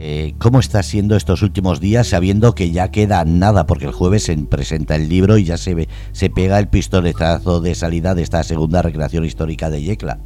Eh, 0.00 0.34
¿Cómo 0.40 0.60
está 0.60 0.84
siendo 0.84 1.16
estos 1.16 1.42
últimos 1.42 1.80
días 1.80 2.06
sabiendo 2.06 2.54
que 2.54 2.70
ya 2.70 2.92
queda 2.92 3.24
nada? 3.24 3.66
Porque 3.66 3.86
el 3.86 3.92
jueves 3.92 4.22
se 4.22 4.36
presenta 4.48 4.94
el 4.94 5.08
libro 5.08 5.38
y 5.38 5.44
ya 5.44 5.56
se, 5.56 5.74
ve, 5.74 5.88
se 6.12 6.30
pega 6.30 6.60
el 6.60 6.68
pistoletazo 6.68 7.60
de 7.60 7.74
salida 7.74 8.14
de 8.14 8.22
esta 8.22 8.44
segunda 8.44 8.80
recreación 8.80 9.24
histórica 9.24 9.70
de 9.70 9.82
Yecla. 9.82 10.18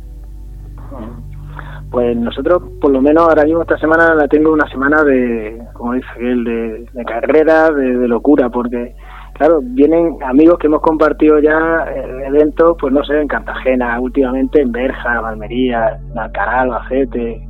Pues 1.91 2.15
nosotros, 2.19 2.63
por 2.83 2.91
lo 2.91 3.01
menos 3.01 3.27
ahora 3.27 3.45
mismo 3.45 3.63
esta 3.63 3.79
semana 3.79 4.15
la 4.15 4.29
tengo 4.29 4.53
una 4.53 4.69
semana 4.69 5.03
de, 5.05 5.59
como 5.73 5.95
dice 5.95 6.09
él, 6.21 6.45
de, 6.93 7.05
carrera, 7.07 7.71
de, 7.71 8.09
locura, 8.09 8.51
porque, 8.51 8.95
claro, 9.35 9.61
vienen 9.63 10.19
amigos 10.23 10.59
que 10.59 10.67
hemos 10.67 10.83
compartido 10.83 11.39
ya 11.39 11.87
eventos, 12.27 12.77
pues 12.79 12.93
no 12.93 13.03
sé, 13.05 13.21
en 13.21 13.29
Cartagena, 13.29 13.99
últimamente 14.01 14.61
en 14.61 14.71
Berja, 14.71 15.21
Valmería, 15.21 15.99
en 16.11 16.19
Alcaral, 16.19 16.73
Albacete, 16.73 17.47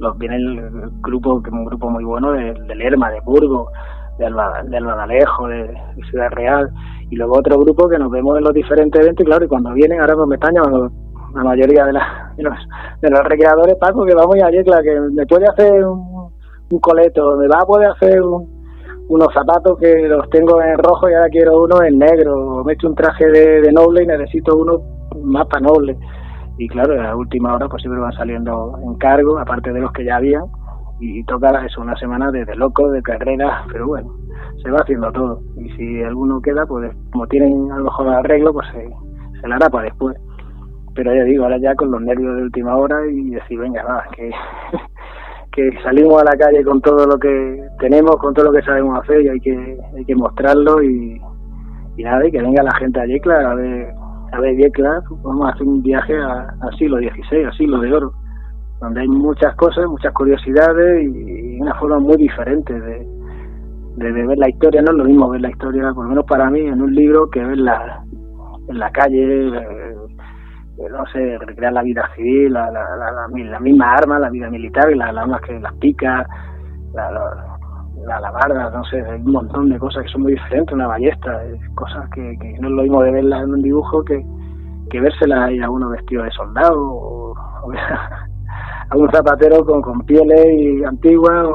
los, 0.00 0.18
viene 0.18 0.36
el 0.36 0.90
grupo, 1.00 1.42
que 1.42 1.50
es 1.50 1.54
un 1.54 1.64
grupo 1.64 1.90
muy 1.90 2.04
bueno 2.04 2.32
de, 2.32 2.54
de 2.54 2.74
Lerma, 2.74 3.10
de 3.10 3.20
Burgos, 3.20 3.68
de, 4.18 4.26
Alba, 4.26 4.62
de 4.64 4.76
Albadalejo, 4.76 5.48
de, 5.48 5.74
Ciudad 6.10 6.30
Real, 6.30 6.70
y 7.10 7.16
luego 7.16 7.38
otro 7.38 7.58
grupo 7.58 7.88
que 7.88 7.98
nos 7.98 8.10
vemos 8.10 8.38
en 8.38 8.44
los 8.44 8.54
diferentes 8.54 9.00
eventos, 9.00 9.24
y 9.24 9.26
claro, 9.26 9.44
y 9.44 9.48
cuando 9.48 9.72
vienen, 9.72 10.00
ahora 10.00 10.14
pues 10.14 10.28
me 10.28 10.34
están 10.36 10.54
llamando 10.54 10.90
la 11.34 11.44
mayoría 11.44 11.84
de, 11.86 11.92
de, 12.36 12.42
los, 12.42 12.54
de 13.00 13.22
recreadores, 13.22 13.76
Paco, 13.76 14.04
que 14.04 14.14
vamos 14.14 14.36
a 14.42 14.50
Yecla, 14.50 14.82
que 14.82 15.00
me 15.00 15.26
puede 15.26 15.46
hacer 15.46 15.84
un, 15.84 16.30
coleto, 16.80 17.36
me 17.36 17.48
va 17.48 17.60
a 17.60 17.66
poder 17.66 17.90
hacer 17.90 18.22
unos 18.22 19.34
zapatos 19.34 19.76
que 19.78 20.06
los 20.06 20.28
tengo 20.30 20.62
en 20.62 20.78
rojo 20.78 21.08
y 21.10 21.14
ahora 21.14 21.28
quiero 21.28 21.64
uno 21.64 21.82
en 21.82 21.98
negro, 21.98 22.62
me 22.64 22.72
he 22.72 22.74
hecho 22.74 22.88
un 22.88 22.94
traje 22.94 23.26
de, 23.26 23.72
noble 23.72 24.04
y 24.04 24.06
necesito 24.06 24.56
uno 24.56 24.80
más 25.24 25.46
para 25.46 25.62
noble. 25.62 25.96
Y 26.60 26.68
claro, 26.68 27.00
a 27.02 27.16
última 27.16 27.54
hora 27.54 27.68
pues 27.68 27.80
siempre 27.80 28.02
van 28.02 28.12
saliendo 28.12 28.78
encargos, 28.84 29.40
aparte 29.40 29.72
de 29.72 29.80
los 29.80 29.92
que 29.92 30.04
ya 30.04 30.16
había, 30.16 30.42
y 31.00 31.24
toca 31.24 31.64
eso, 31.64 31.80
una 31.80 31.96
semana 31.96 32.30
de, 32.30 32.44
de 32.44 32.54
loco, 32.54 32.90
de 32.90 33.00
carrera, 33.00 33.64
pero 33.72 33.86
bueno, 33.86 34.14
se 34.62 34.70
va 34.70 34.80
haciendo 34.80 35.10
todo. 35.10 35.40
Y 35.56 35.70
si 35.70 36.02
alguno 36.02 36.42
queda, 36.42 36.66
pues 36.66 36.94
como 37.12 37.26
tienen 37.28 37.72
a 37.72 37.78
lo 37.78 37.84
mejor 37.84 38.08
arreglo, 38.08 38.52
pues 38.52 38.66
se, 38.72 38.90
se 39.40 39.48
la 39.48 39.56
hará 39.56 39.70
para 39.70 39.84
después 39.84 40.18
pero 40.94 41.14
ya 41.14 41.24
digo, 41.24 41.44
ahora 41.44 41.56
ya 41.58 41.74
con 41.76 41.90
los 41.90 42.02
nervios 42.02 42.36
de 42.36 42.42
última 42.42 42.76
hora 42.76 43.06
y 43.10 43.30
decir, 43.30 43.58
venga, 43.58 43.82
va, 43.84 44.04
que, 44.14 44.30
que 45.52 45.82
salimos 45.82 46.20
a 46.20 46.24
la 46.24 46.36
calle 46.36 46.62
con 46.62 46.80
todo 46.82 47.06
lo 47.06 47.18
que 47.18 47.62
tenemos, 47.78 48.16
con 48.16 48.34
todo 48.34 48.46
lo 48.46 48.52
que 48.52 48.62
sabemos 48.62 48.98
hacer 49.00 49.22
y 49.22 49.28
hay 49.28 49.40
que, 49.40 49.78
hay 49.96 50.04
que 50.04 50.14
mostrarlo 50.14 50.82
y, 50.82 51.18
y 51.96 52.02
nada, 52.02 52.26
y 52.26 52.30
que 52.30 52.42
venga 52.42 52.62
la 52.62 52.74
gente 52.74 53.00
a 53.00 53.06
Yecla 53.06 53.50
a 53.50 53.54
ver, 53.54 53.94
a 54.32 54.40
ver 54.40 54.56
Yecla, 54.56 55.02
vamos 55.22 55.46
a 55.46 55.52
hacer 55.52 55.66
un 55.66 55.82
viaje 55.82 56.16
al 56.16 56.76
siglo 56.78 56.98
XVI, 56.98 57.44
al 57.44 57.56
siglo 57.56 57.80
de 57.80 57.92
oro, 57.92 58.12
donde 58.80 59.00
hay 59.00 59.08
muchas 59.08 59.54
cosas, 59.56 59.86
muchas 59.86 60.12
curiosidades 60.12 61.02
y, 61.02 61.60
una 61.60 61.74
forma 61.74 61.98
muy 61.98 62.16
diferente 62.16 62.72
de, 62.72 63.06
de, 63.96 64.12
ver 64.12 64.38
la 64.38 64.48
historia, 64.48 64.80
no 64.80 64.92
es 64.92 64.98
lo 64.98 65.04
mismo 65.04 65.28
ver 65.28 65.42
la 65.42 65.50
historia, 65.50 65.92
por 65.92 66.04
lo 66.04 66.10
menos 66.10 66.24
para 66.24 66.48
mí, 66.48 66.60
en 66.60 66.80
un 66.80 66.94
libro 66.94 67.28
que 67.28 67.44
verla 67.44 68.02
en 68.68 68.78
la 68.78 68.90
calle, 68.90 69.50
no 70.78 71.06
sé, 71.12 71.36
recrear 71.38 71.72
la 71.72 71.82
vida 71.82 72.08
civil, 72.16 72.54
la, 72.54 72.70
la, 72.70 72.82
la, 72.96 73.60
misma 73.60 73.92
arma, 73.92 74.18
la 74.18 74.30
vida 74.30 74.48
militar, 74.48 74.90
y 74.90 74.94
las 74.94 75.14
armas 75.14 75.42
que 75.42 75.58
las 75.60 75.74
picas, 75.74 76.26
la, 76.94 77.49
la, 78.06 78.20
la, 78.20 78.70
no 78.70 78.84
sé, 78.84 79.00
hay 79.02 79.20
un 79.20 79.32
montón 79.32 79.68
de 79.68 79.78
cosas 79.78 80.04
que 80.04 80.10
son 80.10 80.22
muy 80.22 80.32
diferentes, 80.32 80.74
una 80.74 80.86
ballesta, 80.86 81.42
cosas 81.74 82.08
que, 82.10 82.36
que, 82.38 82.58
no 82.60 82.68
es 82.68 82.74
lo 82.74 82.82
mismo 82.82 83.02
de 83.02 83.12
verla 83.12 83.40
en 83.40 83.54
un 83.54 83.62
dibujo 83.62 84.04
que, 84.04 84.24
que 84.90 85.00
vérsela 85.00 85.44
ahí 85.44 85.58
a 85.60 85.70
uno 85.70 85.88
vestido 85.90 86.24
de 86.24 86.30
soldado 86.32 86.74
o, 86.78 87.34
a 88.90 88.96
un 88.96 89.10
zapatero 89.10 89.64
con, 89.64 90.00
pieles 90.02 90.46
y 90.52 90.84
antiguas 90.84 91.46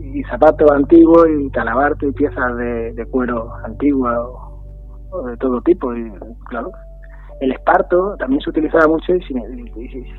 y 0.00 0.22
zapatos 0.24 0.70
antiguos 0.70 1.26
y 1.40 1.50
calabarte 1.50 2.06
y 2.06 2.12
piezas 2.12 2.56
de, 2.56 3.06
cuero 3.10 3.52
antiguas 3.64 4.16
o 5.10 5.22
de 5.26 5.36
todo 5.36 5.60
tipo 5.62 5.94
y 5.94 6.12
claro. 6.48 6.70
El 7.40 7.50
esparto 7.52 8.16
también 8.16 8.40
se 8.40 8.50
utilizaba 8.50 8.86
mucho 8.86 9.12
y, 9.14 9.20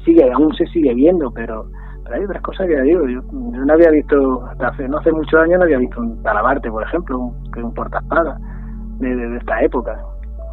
sigue, 0.03 0.31
aún 0.31 0.53
se 0.53 0.65
sigue 0.67 0.93
viendo, 0.93 1.31
pero, 1.31 1.65
hay 2.13 2.23
otras 2.23 2.41
cosas 2.43 2.67
que 2.67 2.81
digo, 2.81 3.07
yo, 3.07 3.21
no 3.31 3.73
había 3.73 3.89
visto, 3.89 4.45
hasta 4.45 4.67
hace, 4.67 4.87
no 4.87 4.97
hace 4.97 5.11
muchos 5.11 5.39
años 5.39 5.57
no 5.57 5.65
había 5.65 5.79
visto 5.79 5.99
un 5.99 6.21
talabarte, 6.21 6.69
por 6.69 6.83
ejemplo, 6.83 7.17
un, 7.17 7.51
que 7.51 7.63
un 7.63 7.73
portaespada 7.73 8.37
de, 8.99 9.15
de, 9.15 9.37
esta 9.37 9.61
época. 9.61 9.99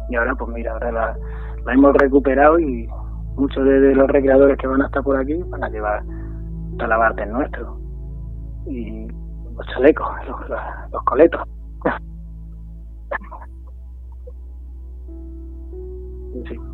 Y 0.09 0.15
ahora, 0.15 0.33
pues 0.35 0.49
mira, 0.51 0.73
ahora 0.73 0.91
la, 0.91 1.15
hemos 1.71 1.93
recuperado 1.95 2.59
y 2.59 2.87
muchos 3.35 3.63
de, 3.63 3.95
los 3.95 4.07
recreadores 4.09 4.57
que 4.57 4.67
van 4.67 4.81
a 4.81 4.85
estar 4.85 5.03
por 5.03 5.17
aquí 5.17 5.35
van 5.49 5.63
a 5.63 5.69
llevar 5.69 6.03
talabartes 6.77 7.27
nuestros. 7.27 7.69
Y 8.67 9.07
los 9.55 9.67
chalecos, 9.67 10.07
los, 10.27 10.39
los 10.91 11.03
coletos. 11.03 11.41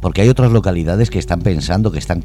Porque 0.00 0.22
hay 0.22 0.28
otras 0.28 0.52
localidades 0.52 1.10
que 1.10 1.18
están 1.18 1.40
pensando, 1.40 1.90
que 1.90 1.98
están 1.98 2.22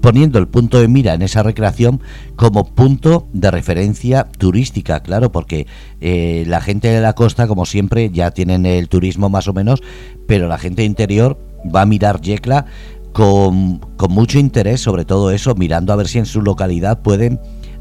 poniendo 0.00 0.38
el 0.38 0.48
punto 0.48 0.80
de 0.80 0.88
mira 0.88 1.14
en 1.14 1.22
esa 1.22 1.42
recreación 1.42 2.00
como 2.36 2.64
punto 2.64 3.28
de 3.32 3.50
referencia 3.50 4.28
turística, 4.38 5.00
claro, 5.00 5.32
porque 5.32 5.66
eh, 6.00 6.44
la 6.46 6.60
gente 6.60 6.88
de 6.88 7.00
la 7.00 7.14
costa, 7.14 7.46
como 7.46 7.66
siempre, 7.66 8.10
ya 8.10 8.30
tienen 8.30 8.66
el 8.66 8.88
turismo 8.88 9.28
más 9.28 9.48
o 9.48 9.52
menos, 9.52 9.82
pero 10.26 10.48
la 10.48 10.58
gente 10.58 10.84
interior 10.84 11.38
va 11.74 11.82
a 11.82 11.86
mirar 11.86 12.20
Yecla 12.20 12.66
con, 13.12 13.80
mucho 14.08 14.38
interés 14.38 14.80
sobre 14.80 15.04
todo 15.04 15.30
eso, 15.30 15.54
mirando 15.54 15.92
a 15.92 15.96
ver 15.96 16.08
si 16.08 16.18
en 16.18 16.26
su 16.26 16.42
localidad 16.42 17.02
pueden 17.02 17.40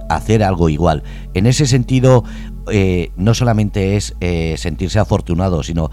hacer 0.10 0.44
algo 0.44 0.70
igual. 0.70 1.04
En 1.34 1.46
ese 1.46 1.68
sentido, 1.68 2.24
eh, 2.72 3.12
no 3.18 3.34
solamente 3.34 3.98
es 3.98 4.16
eh, 4.20 4.56
sentirse 4.58 5.00
afortunado, 5.00 5.64
sino 5.64 5.92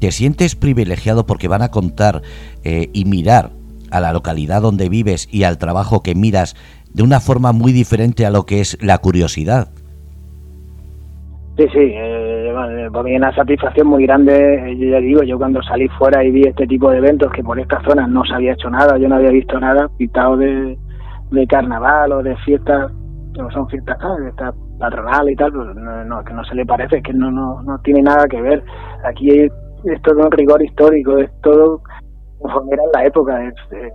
te 0.00 0.10
sientes 0.12 0.56
privilegiado 0.56 1.26
porque 1.26 1.48
van 1.48 1.62
a 1.62 1.70
contar 1.70 2.22
eh, 2.64 2.88
y 2.92 3.04
mirar 3.04 3.50
a 3.90 4.00
la 4.00 4.12
localidad 4.12 4.62
donde 4.62 4.88
vives 4.88 5.28
y 5.32 5.44
al 5.44 5.58
trabajo 5.58 6.02
que 6.02 6.14
miras 6.14 6.56
de 6.92 7.02
una 7.02 7.20
forma 7.20 7.52
muy 7.52 7.72
diferente 7.72 8.26
a 8.26 8.30
lo 8.30 8.44
que 8.44 8.60
es 8.60 8.82
la 8.82 8.98
curiosidad. 8.98 9.68
Sí, 11.56 11.64
sí, 11.72 11.92
eh, 11.94 12.52
para 12.92 13.04
mí 13.04 13.16
una 13.16 13.34
satisfacción 13.34 13.86
muy 13.86 14.04
grande, 14.04 14.76
yo 14.78 14.90
ya 14.90 14.98
digo, 14.98 15.22
yo 15.22 15.38
cuando 15.38 15.62
salí 15.62 15.88
fuera 15.98 16.22
y 16.22 16.30
vi 16.30 16.42
este 16.42 16.66
tipo 16.66 16.90
de 16.90 16.98
eventos 16.98 17.32
que 17.32 17.42
por 17.42 17.58
esta 17.58 17.82
zona 17.82 18.06
no 18.06 18.24
se 18.24 18.34
había 18.34 18.52
hecho 18.52 18.68
nada, 18.68 18.98
yo 18.98 19.08
no 19.08 19.16
había 19.16 19.30
visto 19.30 19.58
nada 19.58 19.88
pintado 19.96 20.36
de, 20.36 20.76
de 21.30 21.46
carnaval 21.46 22.12
o 22.12 22.22
de 22.22 22.36
fiestas, 22.38 22.92
no 23.38 23.50
son 23.50 23.68
fiestas, 23.68 23.96
patronales 24.78 25.32
y 25.32 25.36
tal, 25.36 25.52
pues 25.52 25.68
no, 25.74 26.24
que 26.24 26.34
no 26.34 26.44
se 26.44 26.54
le 26.54 26.66
parece, 26.66 27.02
que 27.02 27.12
no, 27.12 27.30
no, 27.30 27.62
no 27.62 27.78
tiene 27.80 28.02
nada 28.02 28.26
que 28.28 28.40
ver. 28.40 28.62
Aquí 29.04 29.48
es, 29.84 30.02
todo 30.02 30.24
un 30.24 30.30
rigor 30.30 30.62
histórico, 30.62 31.18
es 31.18 31.30
todo 31.42 31.80
como 32.38 32.72
era 32.72 32.82
la 32.94 33.04
época. 33.04 33.44
Es, 33.44 33.54
eh, 33.72 33.92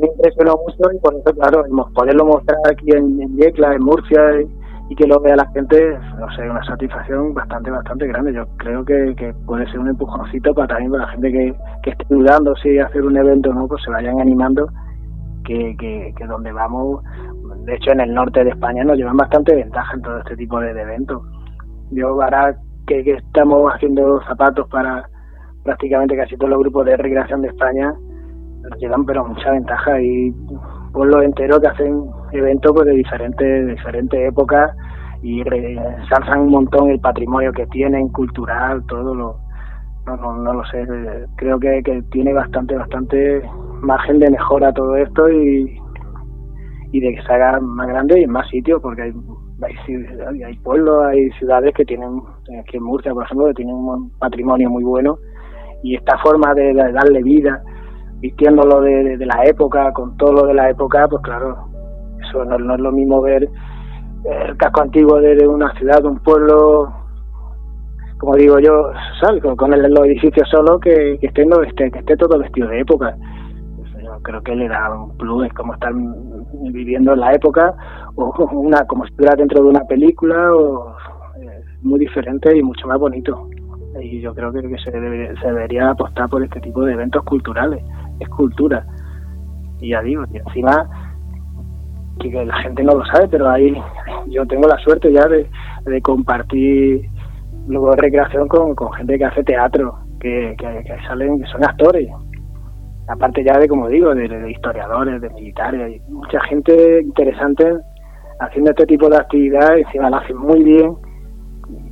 me 0.00 0.06
impresionó 0.06 0.56
mucho 0.56 0.92
y 0.92 0.98
por 1.00 1.14
eso, 1.14 1.34
claro, 1.34 1.64
poderlo 1.94 2.24
mostrar 2.26 2.58
aquí 2.70 2.90
en, 2.90 3.20
en 3.20 3.36
Yecla, 3.36 3.74
en 3.74 3.82
Murcia, 3.82 4.20
y 4.88 4.94
que 4.96 5.06
lo 5.06 5.20
vea 5.20 5.36
la 5.36 5.46
gente, 5.50 5.98
no 6.18 6.30
sé, 6.36 6.48
una 6.48 6.62
satisfacción 6.64 7.32
bastante, 7.32 7.70
bastante 7.70 8.06
grande. 8.06 8.34
Yo 8.34 8.46
creo 8.58 8.84
que, 8.84 9.14
que 9.16 9.32
puede 9.46 9.66
ser 9.70 9.80
un 9.80 9.88
empujoncito 9.88 10.54
para 10.54 10.68
también 10.68 10.92
para 10.92 11.06
la 11.06 11.12
gente 11.12 11.32
que, 11.32 11.54
que 11.82 11.90
esté 11.90 12.04
dudando 12.08 12.54
si 12.56 12.78
hacer 12.78 13.02
un 13.02 13.16
evento 13.16 13.50
o 13.50 13.54
no, 13.54 13.66
pues 13.66 13.82
se 13.82 13.90
vayan 13.90 14.20
animando, 14.20 14.68
que, 15.44 15.74
que, 15.78 16.12
que 16.16 16.26
donde 16.26 16.52
vamos, 16.52 17.02
de 17.64 17.74
hecho 17.74 17.92
en 17.92 18.00
el 18.00 18.14
norte 18.14 18.44
de 18.44 18.50
España 18.50 18.84
nos 18.84 18.96
llevan 18.96 19.16
bastante 19.16 19.54
ventaja 19.54 19.94
en 19.94 20.02
todo 20.02 20.18
este 20.18 20.36
tipo 20.36 20.60
de, 20.60 20.70
eventos. 20.70 21.22
Yo 21.90 22.08
ahora 22.08 22.56
que, 22.86 23.02
que 23.04 23.12
estamos 23.12 23.72
haciendo 23.72 24.20
zapatos 24.22 24.68
para 24.68 25.08
prácticamente 25.64 26.16
casi 26.16 26.36
todos 26.36 26.50
los 26.50 26.60
grupos 26.60 26.84
de 26.86 26.96
recreación 26.96 27.42
de 27.42 27.48
España, 27.48 27.92
nos 28.62 28.78
llevan 28.78 29.04
pero 29.04 29.24
mucha 29.24 29.50
ventaja. 29.50 30.00
Y 30.00 30.32
pueblo 30.92 31.22
entero 31.22 31.60
que 31.60 31.68
hacen 31.68 32.04
eventos 32.32 32.72
pues, 32.72 32.86
de 32.86 32.92
diferentes, 32.92 33.66
diferentes 33.66 34.28
épocas 34.28 34.70
y 35.22 35.42
resalzan 35.42 36.40
un 36.40 36.50
montón 36.50 36.90
el 36.90 37.00
patrimonio 37.00 37.52
que 37.52 37.66
tienen, 37.68 38.08
cultural, 38.08 38.84
todo 38.86 39.14
lo... 39.14 39.44
No, 40.06 40.18
no, 40.18 40.34
no 40.36 40.52
lo 40.52 40.64
sé, 40.66 40.86
creo 41.36 41.58
que, 41.58 41.82
que 41.82 42.02
tiene 42.12 42.34
bastante, 42.34 42.76
bastante 42.76 43.42
margen 43.80 44.18
de 44.18 44.30
mejora 44.30 44.70
todo 44.70 44.94
esto 44.96 45.30
y, 45.30 45.80
y 46.92 47.00
de 47.00 47.14
que 47.14 47.22
se 47.22 47.32
haga 47.32 47.58
más 47.60 47.88
grande 47.88 48.20
y 48.20 48.24
en 48.24 48.30
más 48.30 48.46
sitios, 48.50 48.82
porque 48.82 49.00
hay, 49.00 49.14
hay, 49.62 50.56
pueblos, 50.58 51.04
hay 51.04 51.30
ciudades 51.38 51.72
que 51.74 51.84
tienen, 51.84 52.20
aquí 52.60 52.76
en 52.76 52.82
Murcia, 52.82 53.12
por 53.12 53.24
ejemplo, 53.24 53.46
que 53.46 53.54
tienen 53.54 53.74
un 53.74 54.10
patrimonio 54.18 54.68
muy 54.70 54.84
bueno 54.84 55.18
y 55.82 55.94
esta 55.94 56.18
forma 56.18 56.54
de 56.54 56.72
darle 56.74 57.22
vida 57.22 57.62
vistiéndolo 58.20 58.80
de, 58.80 59.18
la 59.18 59.44
época, 59.44 59.92
con 59.92 60.16
todo 60.16 60.32
lo 60.32 60.46
de 60.46 60.54
la 60.54 60.70
época, 60.70 61.06
pues 61.08 61.22
claro, 61.22 61.68
eso 62.26 62.44
no, 62.44 62.74
es 62.74 62.80
lo 62.80 62.90
mismo 62.90 63.20
ver 63.20 63.48
el 64.24 64.56
casco 64.56 64.80
antiguo 64.80 65.20
de, 65.20 65.46
una 65.46 65.70
ciudad, 65.74 66.00
de 66.00 66.08
un 66.08 66.18
pueblo, 66.20 66.90
como 68.18 68.36
digo 68.36 68.58
yo, 68.60 68.90
¿sabes? 69.20 69.42
con, 69.42 69.70
los 69.70 70.06
edificios 70.06 70.48
solo 70.48 70.80
que, 70.80 71.18
que, 71.20 71.26
esté, 71.26 71.90
que 71.90 71.98
esté 71.98 72.16
todo 72.16 72.38
vestido 72.38 72.68
de 72.68 72.80
época. 72.80 73.14
Yo 74.02 74.18
creo 74.22 74.42
que 74.42 74.54
le 74.54 74.68
da 74.68 74.90
un 74.94 75.14
plus, 75.18 75.46
es 75.46 75.52
como 75.52 75.74
estar 75.74 75.92
viviendo 76.72 77.12
en 77.12 77.20
la 77.20 77.32
época, 77.32 77.74
o 78.16 78.48
una 78.52 78.86
como 78.86 79.04
si 79.04 79.10
estuviera 79.10 79.36
dentro 79.36 79.62
de 79.62 79.68
una 79.70 79.84
película, 79.84 80.54
o 80.54 80.94
muy 81.82 82.00
diferente 82.00 82.56
y 82.56 82.62
mucho 82.62 82.86
más 82.86 82.98
bonito. 82.98 83.48
Y 84.00 84.20
yo 84.20 84.34
creo 84.34 84.52
que, 84.52 84.60
se, 84.78 84.90
se 84.90 85.46
debería 85.46 85.90
apostar 85.90 86.28
por 86.28 86.42
este 86.42 86.60
tipo 86.60 86.84
de 86.84 86.94
eventos 86.94 87.22
culturales, 87.24 87.84
es 88.18 88.28
cultura. 88.28 88.84
Y 89.80 89.90
ya 89.90 90.02
digo, 90.02 90.24
y 90.32 90.38
encima 90.38 90.88
que 92.18 92.44
la 92.44 92.56
gente 92.58 92.82
no 92.82 92.94
lo 92.94 93.04
sabe, 93.06 93.28
pero 93.28 93.50
ahí 93.50 93.74
yo 94.28 94.46
tengo 94.46 94.66
la 94.68 94.78
suerte 94.78 95.12
ya 95.12 95.26
de, 95.26 95.48
compartir 96.02 97.08
luego 97.66 97.94
recreación 97.94 98.48
con, 98.48 98.74
gente 98.92 99.18
que 99.18 99.24
hace 99.24 99.44
teatro, 99.44 99.98
que, 100.20 100.54
que, 100.58 100.96
salen, 101.06 101.40
que 101.40 101.46
son 101.46 101.64
actores. 101.64 102.08
Aparte 103.08 103.44
ya 103.44 103.58
de, 103.58 103.68
como 103.68 103.88
digo, 103.88 104.14
de, 104.14 104.50
historiadores, 104.50 105.20
de 105.20 105.30
militares, 105.30 105.80
hay 105.82 106.00
mucha 106.08 106.40
gente 106.44 107.02
interesante 107.02 107.74
haciendo 108.40 108.70
este 108.70 108.86
tipo 108.86 109.08
de 109.08 109.16
actividad, 109.16 109.78
encima 109.78 110.10
lo 110.10 110.16
hacen 110.16 110.36
muy 110.36 110.62
bien. 110.62 110.96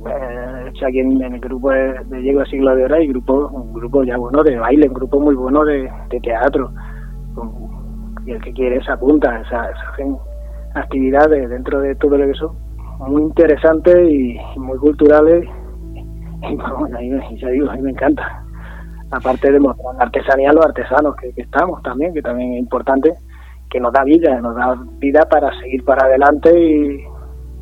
Eh, 0.07 0.71
aquí 0.85 0.99
en, 0.99 1.21
el 1.21 1.39
grupo 1.39 1.71
de, 1.71 1.99
de 2.09 2.45
Siglo 2.49 2.75
de 2.75 2.85
Hora 2.85 3.01
y 3.01 3.07
grupo, 3.07 3.47
un 3.47 3.73
grupo 3.73 4.03
ya 4.03 4.17
bueno 4.17 4.43
de 4.43 4.57
baile, 4.57 4.87
un 4.87 4.93
grupo 4.93 5.19
muy 5.19 5.35
bueno 5.35 5.63
de, 5.63 5.89
teatro. 6.21 6.71
y 8.25 8.31
el 8.31 8.41
que 8.41 8.53
quiere 8.53 8.83
se 8.83 8.91
apunta, 8.91 9.43
se 9.49 9.55
hacen 9.55 10.17
actividades 10.75 11.49
dentro 11.49 11.79
de 11.81 11.95
todo 11.95 12.17
lo 12.17 12.27
que 12.27 12.33
son 12.33 12.55
muy 12.99 13.21
interesantes 13.21 14.09
y 14.09 14.39
muy 14.57 14.77
culturales 14.77 15.47
y 16.49 16.55
bueno, 16.55 16.97
ahí, 16.97 17.09
ya 17.37 17.49
digo, 17.49 17.69
a 17.69 17.75
mí 17.75 17.81
me 17.81 17.91
encanta 17.91 18.43
aparte 19.11 19.51
de 19.51 19.59
mostrar 19.59 19.95
la 19.95 20.03
artesanía 20.05 20.51
los 20.53 20.65
artesanos 20.65 21.15
que, 21.15 21.33
estamos 21.37 21.81
también, 21.83 22.13
que 22.13 22.21
también 22.21 22.53
es 22.53 22.59
importante, 22.59 23.13
que 23.73 23.79
nos 23.79 23.91
da 23.91 24.03
vida, 24.03 24.39
nos 24.39 24.55
da 24.55 24.77
vida 24.99 25.27
para 25.27 25.49
seguir 25.59 25.83
para 25.83 26.05
adelante 26.05 26.51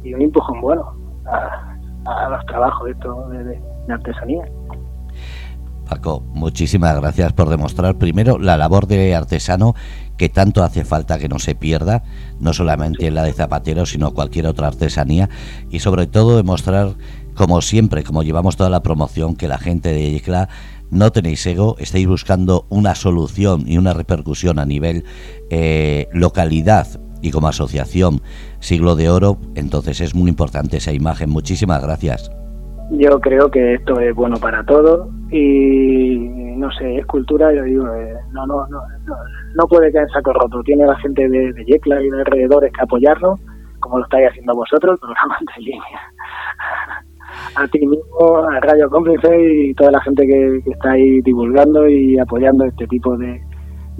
y, 0.04 0.13
un 0.13 0.21
empujón 0.21 0.60
bueno 0.60 0.93
a, 1.26 2.30
los 2.30 2.45
trabajos 2.47 2.89
de, 2.89 3.62
artesanía. 3.93 4.43
Paco, 5.89 6.21
muchísimas 6.34 7.00
gracias 7.00 7.32
por 7.34 7.50
demostrar 7.50 7.95
primero 7.95 8.38
la 8.39 8.58
labor 8.58 8.88
de 8.88 9.15
artesano 9.15 9.74
que 10.17 10.28
tanto 10.28 10.63
hace 10.63 10.84
falta 10.84 11.17
que 11.17 11.30
no 11.30 11.39
se 11.39 11.56
pierda, 11.56 12.04
no 12.39 12.52
solamente 12.54 13.08
en 13.08 13.15
la 13.15 13.24
de 13.24 13.34
zapatero, 13.34 13.86
sino 13.86 14.13
cualquier 14.13 14.47
otra 14.47 14.67
artesanía, 14.67 15.30
y 15.69 15.80
sobre 15.80 16.08
todo 16.08 16.38
demostrar, 16.38 16.89
como 17.36 17.62
siempre, 17.62 18.04
como 18.04 18.24
llevamos 18.24 18.58
toda 18.58 18.69
la 18.69 18.84
promoción, 18.84 19.36
que 19.36 19.47
la 19.47 19.58
gente 19.58 19.93
de 19.93 20.12
Yecla 20.12 20.50
no 20.91 21.12
tenéis 21.12 21.45
ego, 21.45 21.75
estáis 21.80 22.08
buscando 22.08 22.65
una 22.69 22.95
solución 22.95 23.63
y 23.65 23.77
una 23.77 23.93
repercusión 23.93 24.60
a 24.60 24.65
nivel 24.65 25.04
eh, 25.49 26.08
localidad 26.13 26.88
y 27.21 27.32
como 27.32 27.47
asociación 27.47 28.21
Siglo 28.60 28.95
de 28.95 29.10
Oro, 29.10 29.38
entonces 29.56 30.01
es 30.01 30.15
muy 30.15 30.30
importante 30.30 30.77
esa 30.77 30.91
imagen. 30.91 31.30
Muchísimas 31.30 31.82
gracias. 31.82 32.32
Yo 32.91 33.21
creo 33.21 33.49
que 33.49 33.75
esto 33.75 33.99
es 33.99 34.13
bueno 34.13 34.38
para 34.38 34.65
todos 34.65 35.08
y 35.32 36.17
no 36.58 36.69
sé, 36.73 36.97
es 36.97 37.06
cultura, 37.06 37.54
yo 37.54 37.63
digo, 37.63 37.88
eh, 37.95 38.13
no, 38.34 38.45
no, 38.45 38.67
no, 38.67 38.82
no, 39.56 39.67
puede 39.67 39.91
caer 39.91 40.10
saco 40.12 40.34
roto. 40.34 40.62
Tiene 40.63 40.86
la 40.86 40.97
gente 40.97 41.27
de, 41.30 41.54
de 41.54 41.65
Yecla 41.65 42.01
y 42.04 42.10
de 42.10 42.19
alrededores 42.19 42.71
que 42.73 42.82
apoyarnos, 42.82 43.39
como 43.80 43.97
lo 43.97 44.04
estáis 44.04 44.30
haciendo 44.30 44.54
vosotros, 44.54 44.99
programa 44.99 45.38
de 45.56 45.62
línea. 45.63 46.01
A 47.56 47.68
ti 47.68 47.86
mismo, 47.86 48.38
a 48.50 48.60
Radio 48.60 48.90
Cómplice 48.90 49.30
y 49.40 49.74
toda 49.74 49.92
la 49.92 50.02
gente 50.02 50.26
que, 50.26 50.58
está 50.72 50.92
ahí 50.92 51.22
divulgando 51.22 51.88
y 51.88 52.18
apoyando 52.20 52.66
este 52.66 52.88
tipo 52.88 53.18
de, 53.18 53.42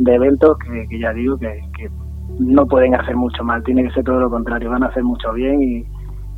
eventos 0.06 0.58
que, 0.60 1.00
ya 1.00 1.14
digo 1.14 1.38
que, 1.38 1.60
no 2.40 2.66
pueden 2.66 2.96
hacer 2.96 3.16
mucho 3.16 3.44
mal, 3.44 3.64
tiene 3.64 3.84
que 3.84 3.92
ser 3.92 4.04
todo 4.04 4.20
lo 4.20 4.30
contrario, 4.30 4.70
van 4.70 4.84
a 4.84 4.88
hacer 4.88 5.04
mucho 5.04 5.34
bien 5.34 5.62
y, 5.62 5.86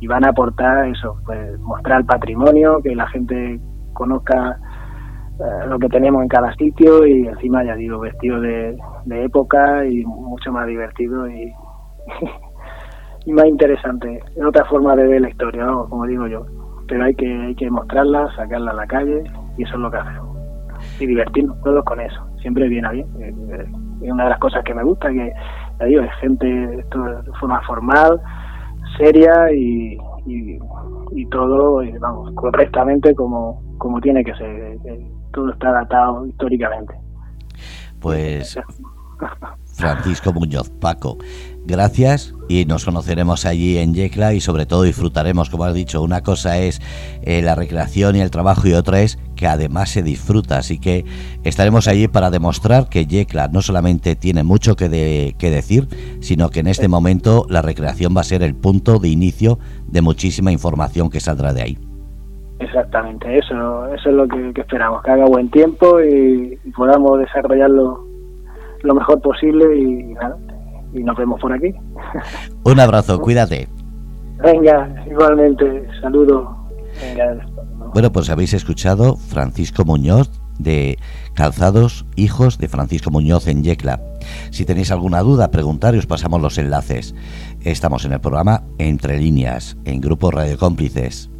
van 0.06 0.26
a 0.26 0.28
aportar 0.28 0.86
eso, 0.86 1.16
pues 1.24 1.58
mostrar 1.60 2.00
el 2.00 2.06
patrimonio, 2.06 2.78
que 2.82 2.94
la 2.94 3.08
gente 3.08 3.58
conozca 3.94 4.58
eh, 5.40 5.66
lo 5.66 5.78
que 5.78 5.88
tenemos 5.88 6.20
en 6.22 6.28
cada 6.28 6.54
sitio 6.56 7.06
y 7.06 7.26
encima 7.26 7.64
ya 7.64 7.74
digo 7.74 8.00
vestido 8.00 8.38
de, 8.38 8.76
época 9.06 9.86
y 9.86 10.04
mucho 10.04 10.52
más 10.52 10.66
divertido 10.66 11.26
y, 11.30 11.50
más 13.32 13.46
interesante 13.46 14.20
es 14.36 14.44
otra 14.44 14.66
forma 14.66 14.94
de 14.94 15.06
ver 15.06 15.22
la 15.22 15.30
historia 15.30 15.66
como 15.88 16.04
digo 16.06 16.26
yo 16.26 16.44
pero 16.88 17.04
hay 17.04 17.14
que 17.14 17.26
hay 17.26 17.54
que 17.54 17.70
mostrarla 17.70 18.34
sacarla 18.36 18.72
a 18.72 18.74
la 18.74 18.86
calle 18.86 19.24
y 19.56 19.62
eso 19.62 19.74
es 19.74 19.80
lo 19.80 19.90
que 19.90 19.96
hacemos 19.98 20.36
y 21.00 21.06
divertirnos 21.06 21.60
todos 21.62 21.84
con 21.84 22.00
eso 22.00 22.20
siempre 22.40 22.68
viene 22.68 22.90
bien 22.90 23.06
eh, 23.20 23.34
eh, 23.52 23.66
es 24.02 24.12
una 24.12 24.24
de 24.24 24.30
las 24.30 24.38
cosas 24.38 24.62
que 24.64 24.74
me 24.74 24.82
gusta 24.82 25.08
que 25.10 25.32
ya 25.80 25.86
digo 25.86 26.02
es 26.02 26.12
gente 26.20 26.78
esto 26.80 27.02
de 27.02 27.32
forma 27.38 27.60
formal 27.62 28.20
seria 28.96 29.52
y, 29.52 29.98
y, 30.26 31.26
todo, 31.30 31.82
eh, 31.82 31.94
vamos, 32.00 32.32
correctamente 32.34 33.14
como, 33.14 33.62
como 33.78 34.00
tiene 34.00 34.24
que 34.24 34.34
ser. 34.34 34.78
Todo 35.32 35.50
está 35.52 35.72
datado 35.72 36.26
históricamente. 36.26 36.94
Pues 38.00 38.58
Francisco 39.74 40.32
Muñoz, 40.32 40.70
Paco, 40.70 41.18
gracias 41.66 42.34
y 42.48 42.64
nos 42.66 42.84
conoceremos 42.84 43.46
allí 43.46 43.78
en 43.78 43.94
Yecla 43.94 44.34
y 44.34 44.40
sobre 44.40 44.66
todo 44.66 44.82
disfrutaremos, 44.82 45.50
como 45.50 45.64
has 45.64 45.74
dicho, 45.74 46.02
una 46.02 46.22
cosa 46.22 46.58
es 46.58 46.80
eh, 47.22 47.42
la 47.42 47.54
recreación 47.54 48.16
y 48.16 48.20
el 48.20 48.30
trabajo 48.30 48.68
y 48.68 48.74
otra 48.74 49.00
es 49.00 49.18
que 49.36 49.46
además 49.46 49.90
se 49.90 50.02
disfruta, 50.02 50.58
así 50.58 50.78
que 50.78 51.04
estaremos 51.42 51.88
allí 51.88 52.08
para 52.08 52.30
demostrar 52.30 52.88
que 52.88 53.06
Yecla 53.06 53.48
no 53.48 53.62
solamente 53.62 54.14
tiene 54.16 54.44
mucho 54.44 54.76
que, 54.76 55.34
que 55.38 55.50
decir, 55.50 55.88
sino 56.20 56.50
que 56.50 56.60
en 56.60 56.66
este 56.66 56.88
momento 56.88 57.46
la 57.48 57.62
recreación 57.62 58.14
va 58.16 58.20
a 58.20 58.24
ser 58.24 58.42
el 58.42 58.54
punto 58.54 58.98
de 58.98 59.08
inicio 59.08 59.58
de 59.86 60.02
muchísima 60.02 60.52
información 60.52 61.10
que 61.10 61.20
saldrá 61.20 61.52
de 61.52 61.62
ahí. 61.62 61.78
Exactamente, 62.60 63.38
eso, 63.38 63.92
eso 63.92 64.08
es 64.08 64.14
lo 64.14 64.28
que, 64.28 64.60
esperamos, 64.60 65.02
que 65.02 65.10
haga 65.10 65.26
buen 65.26 65.50
tiempo 65.50 66.00
y 66.00 66.56
podamos 66.76 67.18
desarrollarlo 67.18 68.06
lo 68.82 68.94
mejor 68.94 69.20
posible 69.20 69.76
y 69.76 70.14
y 70.94 71.02
nos 71.02 71.16
vemos 71.16 71.40
por 71.40 71.52
aquí. 71.52 71.74
Un 72.64 72.80
abrazo, 72.80 73.20
cuídate. 73.20 73.68
Venga, 74.42 75.04
igualmente, 75.06 75.86
saludo. 76.00 76.56
Bueno, 77.92 78.12
pues 78.12 78.30
habéis 78.30 78.54
escuchado 78.54 79.16
Francisco 79.16 79.84
Muñoz 79.84 80.30
de 80.58 80.98
Calzados 81.34 82.06
Hijos 82.16 82.58
de 82.58 82.68
Francisco 82.68 83.10
Muñoz 83.10 83.48
en 83.48 83.64
Yecla. 83.64 84.00
Si 84.50 84.64
tenéis 84.64 84.90
alguna 84.90 85.20
duda, 85.20 85.50
preguntar 85.50 85.94
os 85.94 86.06
pasamos 86.06 86.40
los 86.40 86.58
enlaces. 86.58 87.14
Estamos 87.62 88.04
en 88.04 88.12
el 88.12 88.20
programa 88.20 88.62
Entre 88.78 89.18
Líneas, 89.18 89.76
en 89.84 90.00
Grupo 90.00 90.30
Radio 90.30 90.58
Cómplices. 90.58 91.30